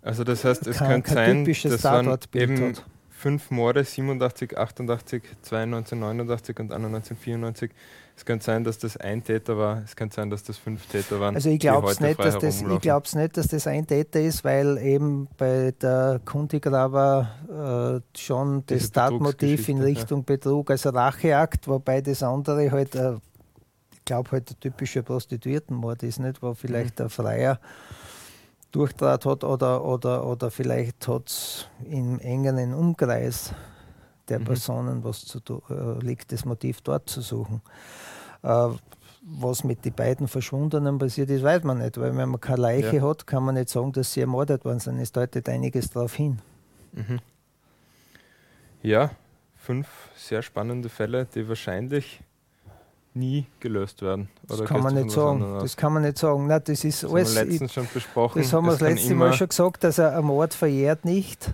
also 0.01 0.23
das 0.23 0.45
heißt, 0.45 0.67
es 0.67 0.77
kein, 0.77 1.03
könnte 1.03 1.53
sein, 1.53 1.71
dass 1.71 1.83
man 1.83 2.19
eben 2.33 2.69
hat. 2.69 2.85
fünf 3.09 3.51
Morde, 3.51 3.83
87, 3.83 4.57
88, 4.57 5.23
92, 5.41 5.99
89 5.99 6.59
und 6.59 6.71
91, 6.73 7.17
94 7.17 7.71
es 8.19 8.25
könnte 8.25 8.43
sein, 8.43 8.65
dass 8.65 8.77
das 8.77 8.97
ein 8.97 9.23
Täter 9.23 9.57
war, 9.57 9.81
es 9.85 9.95
könnte 9.95 10.15
sein, 10.17 10.29
dass 10.29 10.43
das 10.43 10.57
fünf 10.57 10.85
Täter 10.87 11.21
waren. 11.21 11.35
Also 11.35 11.49
ich 11.49 11.59
glaube 11.59 11.89
es 11.89 12.01
nicht, 12.01 12.19
dass 12.19 12.37
das, 12.37 12.61
nicht, 12.61 13.37
dass 13.37 13.47
das 13.47 13.65
ein 13.65 13.87
Täter 13.87 14.19
ist, 14.19 14.43
weil 14.43 14.77
eben 14.77 15.29
bei 15.37 15.71
der 15.81 16.19
Kundigraber 16.25 18.03
äh, 18.13 18.19
schon 18.19 18.65
Diese 18.67 18.81
das 18.81 18.91
Tatmotiv 18.91 19.69
in 19.69 19.81
Richtung 19.81 20.19
ja. 20.19 20.25
Betrug, 20.25 20.69
also 20.69 20.89
Racheakt, 20.89 21.69
wobei 21.69 22.01
das 22.01 22.21
andere 22.21 22.69
halt, 22.69 22.93
äh, 22.95 23.13
ich 23.93 24.03
glaube 24.03 24.31
halt 24.31 24.49
der 24.49 24.59
typische 24.59 25.01
Prostituiertenmord 25.01 26.03
ist, 26.03 26.19
nicht, 26.19 26.43
wo 26.43 26.53
vielleicht 26.53 26.95
mhm. 26.95 27.03
der 27.03 27.09
Freier 27.09 27.59
Durchdraht 28.73 29.25
hat 29.25 29.45
oder, 29.45 29.85
oder, 29.85 30.27
oder 30.27 30.51
vielleicht 30.51 31.07
hat 31.07 31.29
es 31.29 31.67
im 31.89 32.19
engeren 32.19 32.73
Umkreis 32.73 33.53
der 34.27 34.39
mhm. 34.39 34.45
Personen 34.45 35.03
was 35.03 35.25
zu 35.25 35.39
äh, 35.69 36.05
liegt, 36.05 36.33
das 36.33 36.43
Motiv 36.45 36.81
dort 36.81 37.09
zu 37.09 37.21
suchen. 37.21 37.61
Äh, 38.43 38.69
was 39.21 39.63
mit 39.63 39.85
den 39.85 39.93
beiden 39.93 40.27
Verschwundenen 40.27 40.97
passiert 40.97 41.29
ist, 41.29 41.43
weiß 41.43 41.63
man 41.63 41.79
nicht, 41.79 41.99
weil 41.99 42.15
wenn 42.15 42.29
man 42.29 42.41
keine 42.41 42.61
Leiche 42.61 42.97
ja. 42.97 43.01
hat, 43.03 43.27
kann 43.27 43.43
man 43.43 43.55
nicht 43.55 43.69
sagen, 43.69 43.91
dass 43.91 44.13
sie 44.13 44.21
ermordet 44.21 44.65
worden 44.65 44.79
sind. 44.79 44.99
Es 44.99 45.11
deutet 45.11 45.47
einiges 45.49 45.89
darauf 45.89 46.15
hin. 46.15 46.39
Mhm. 46.93 47.19
Ja, 48.81 49.11
fünf 49.57 49.87
sehr 50.15 50.41
spannende 50.41 50.89
Fälle, 50.89 51.27
die 51.35 51.47
wahrscheinlich 51.47 52.21
nie 53.13 53.45
gelöst 53.59 54.01
werden. 54.01 54.29
das 54.47 54.63
kann 54.65 54.81
man 54.81 54.95
nicht 54.95 55.11
sagen. 55.11 55.59
Das 55.59 55.75
kann 55.75 55.93
man 55.93 56.03
nicht 56.03 56.17
sagen. 56.17 56.47
Nein, 56.47 56.61
das 56.63 56.83
ist 56.83 57.03
das 57.03 57.11
alles. 57.11 57.35
Haben 57.35 57.45
wir 57.47 57.51
letztens 57.51 57.73
schon 57.73 57.87
besprochen. 57.93 58.41
Das 58.41 58.53
haben 58.53 58.65
wir 58.65 58.71
das 58.71 58.81
letzte 58.81 59.15
Mal 59.15 59.33
schon 59.33 59.49
gesagt, 59.49 59.83
dass 59.83 59.99
ein 59.99 60.23
Mord 60.23 60.53
verjährt 60.53 61.05
nicht. 61.05 61.53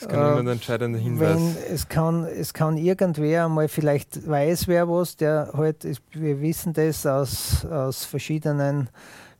Das 0.00 0.08
kann 0.08 0.20
immer 0.20 0.38
ein 0.38 0.48
entscheidender 0.48 0.98
Hinweis. 0.98 1.36
Wenn 1.36 1.56
es 1.74 1.88
kann, 1.88 2.24
es 2.24 2.54
kann 2.54 2.78
irgendwer 2.78 3.44
einmal, 3.44 3.68
vielleicht 3.68 4.26
weiß 4.26 4.66
wer 4.66 4.88
was, 4.88 5.16
der 5.16 5.50
halt, 5.54 5.86
wir 6.12 6.40
wissen 6.40 6.72
das 6.72 7.04
aus, 7.04 7.66
aus 7.66 8.04
verschiedenen 8.04 8.88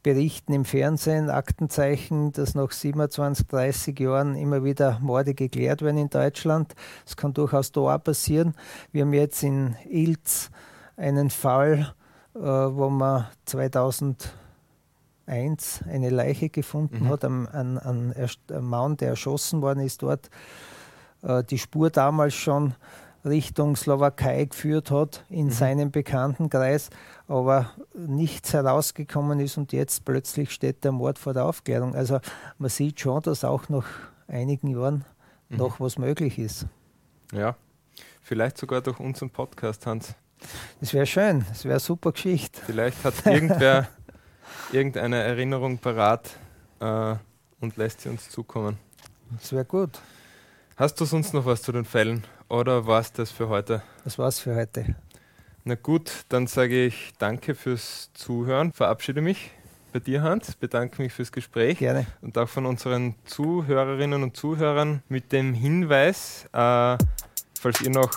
Berichten 0.03 0.53
im 0.53 0.64
Fernsehen, 0.64 1.31
Aktenzeichen, 1.31 2.33
dass 2.33 2.55
nach 2.55 2.70
27, 2.70 3.46
30 3.46 4.01
Jahren 4.01 4.35
immer 4.35 4.64
wieder 4.64 4.99
Morde 5.01 5.35
geklärt 5.35 5.83
werden 5.83 5.99
in 5.99 6.11
Deutschland. 6.11 6.75
Das 7.05 7.16
kann 7.16 7.35
durchaus 7.35 7.73
da 7.73 7.81
auch 7.81 8.03
passieren. 8.03 8.55
Wir 8.92 9.03
haben 9.03 9.12
jetzt 9.12 9.42
in 9.42 9.77
Ilz 9.88 10.51
einen 10.96 11.31
Fall, 11.31 11.94
äh, 12.35 12.40
wo 12.40 12.88
man 12.88 13.27
2000 13.46 14.35
1 15.31 15.85
eine 15.88 16.11
Leiche 16.11 16.49
gefunden 16.49 17.05
mhm. 17.05 17.09
hat, 17.09 17.25
ein, 17.25 17.47
ein, 17.49 17.79
ein, 17.79 18.14
ein, 18.14 18.64
Mann, 18.64 18.97
der 18.97 19.11
erschossen 19.11 19.62
worden 19.62 19.81
ist 19.81 20.03
dort, 20.03 20.29
äh, 21.23 21.45
die 21.45 21.59
Spur 21.59 21.90
damals 21.90 22.35
schon 22.35 22.75
Richtung 23.25 23.77
Slowakei 23.77 24.47
geführt 24.47 24.90
hat 24.90 25.25
in 25.29 25.47
mhm. 25.47 25.51
seinem 25.51 25.90
Bekanntenkreis, 25.90 26.90
aber 27.29 27.71
nichts 27.95 28.53
herausgekommen 28.53 29.40
ist 29.40 29.59
und 29.59 29.73
jetzt 29.73 30.05
plötzlich 30.05 30.51
steht 30.51 30.85
der 30.85 30.93
Mord 30.93 31.19
vor 31.19 31.35
der 31.35 31.45
Aufklärung. 31.45 31.95
Also 31.95 32.21
man 32.59 32.71
sieht 32.71 33.01
schon, 33.01 33.23
dass 33.23 33.45
auch 33.45 33.69
nach 33.69 33.87
einigen 34.27 34.69
Jahren 34.69 35.05
mhm. 35.49 35.59
noch 35.59 35.81
was 35.81 35.99
möglich 35.99 36.38
ist. 36.38 36.66
Ja, 37.33 37.57
vielleicht 38.23 38.59
sogar 38.59 38.81
durch 38.81 38.99
unseren 38.99 39.31
Podcast, 39.31 39.87
Hans. 39.87 40.14
Das 40.81 40.95
wäre 40.95 41.05
schön, 41.05 41.45
das 41.51 41.64
wäre 41.64 41.75
eine 41.75 41.81
super 41.81 42.12
Geschichte. 42.12 42.61
Vielleicht 42.64 43.05
hat 43.05 43.14
irgendwer 43.27 43.88
irgendeine 44.72 45.22
Erinnerung 45.22 45.78
parat 45.78 46.30
äh, 46.80 47.14
und 47.61 47.76
lässt 47.76 48.02
sie 48.02 48.09
uns 48.09 48.28
zukommen. 48.28 48.78
Das 49.30 49.52
wäre 49.52 49.64
gut. 49.64 50.00
Hast 50.76 51.00
du 51.00 51.04
sonst 51.04 51.35
noch 51.35 51.44
was 51.44 51.62
zu 51.62 51.72
den 51.72 51.85
Fällen 51.85 52.24
oder 52.48 52.87
war 52.87 53.00
es 53.00 53.12
das 53.12 53.30
für 53.30 53.48
heute? 53.48 53.83
Das 54.04 54.18
war's 54.18 54.40
für 54.40 54.54
heute. 54.54 54.96
Na 55.64 55.74
gut, 55.74 56.24
dann 56.30 56.46
sage 56.46 56.87
ich 56.87 57.12
danke 57.18 57.54
fürs 57.54 58.11
Zuhören, 58.14 58.72
verabschiede 58.72 59.20
mich 59.20 59.50
bei 59.92 59.98
dir, 59.98 60.22
Hans, 60.22 60.54
bedanke 60.54 61.02
mich 61.02 61.12
fürs 61.12 61.33
Gespräch 61.33 61.78
Gerne. 61.78 62.06
und 62.22 62.38
auch 62.38 62.48
von 62.48 62.64
unseren 62.64 63.14
Zuhörerinnen 63.24 64.22
und 64.22 64.37
Zuhörern 64.37 65.02
mit 65.09 65.33
dem 65.33 65.52
Hinweis, 65.52 66.46
äh, 66.52 66.96
falls 67.61 67.80
ihr 67.83 67.90
noch 67.90 68.11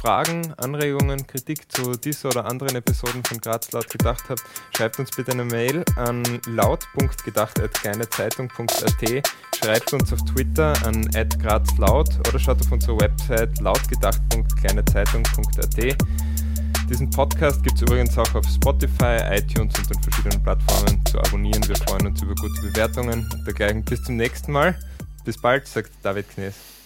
Fragen, 0.00 0.52
Anregungen, 0.56 1.26
Kritik 1.26 1.70
zu 1.70 1.92
dieser 1.92 2.30
oder 2.30 2.46
anderen 2.46 2.74
Episoden 2.74 3.22
von 3.22 3.38
Graz 3.38 3.70
laut 3.72 3.90
gedacht 3.90 4.24
habt, 4.30 4.42
schreibt 4.74 4.98
uns 4.98 5.10
bitte 5.10 5.32
eine 5.32 5.44
Mail 5.44 5.84
an 5.96 6.22
laut.gedacht.kleinezeitung.at, 6.46 9.22
schreibt 9.62 9.92
uns 9.92 10.10
auf 10.10 10.24
Twitter 10.24 10.72
an 10.86 11.06
grazlaut 11.38 12.08
oder 12.26 12.38
schaut 12.38 12.62
auf 12.62 12.72
unsere 12.72 12.98
Website 12.98 13.60
lautgedacht.kleinezeitung.at. 13.60 15.98
Diesen 16.88 17.10
Podcast 17.10 17.62
gibt 17.62 17.76
es 17.76 17.82
übrigens 17.82 18.16
auch 18.16 18.34
auf 18.34 18.46
Spotify, 18.46 19.18
iTunes 19.32 19.78
und 19.78 19.90
den 19.90 20.02
verschiedenen 20.02 20.42
Plattformen 20.42 21.04
zu 21.04 21.18
abonnieren. 21.18 21.62
Wir 21.68 21.76
freuen 21.76 22.06
uns 22.06 22.22
über 22.22 22.34
gute 22.36 22.62
Bewertungen 22.62 23.28
und 23.30 23.46
dergleichen. 23.46 23.84
Bis 23.84 24.02
zum 24.02 24.16
nächsten 24.16 24.50
Mal. 24.50 24.78
Bis 25.26 25.38
bald, 25.38 25.68
sagt 25.68 25.90
David 26.02 26.26
Knees. 26.30 26.79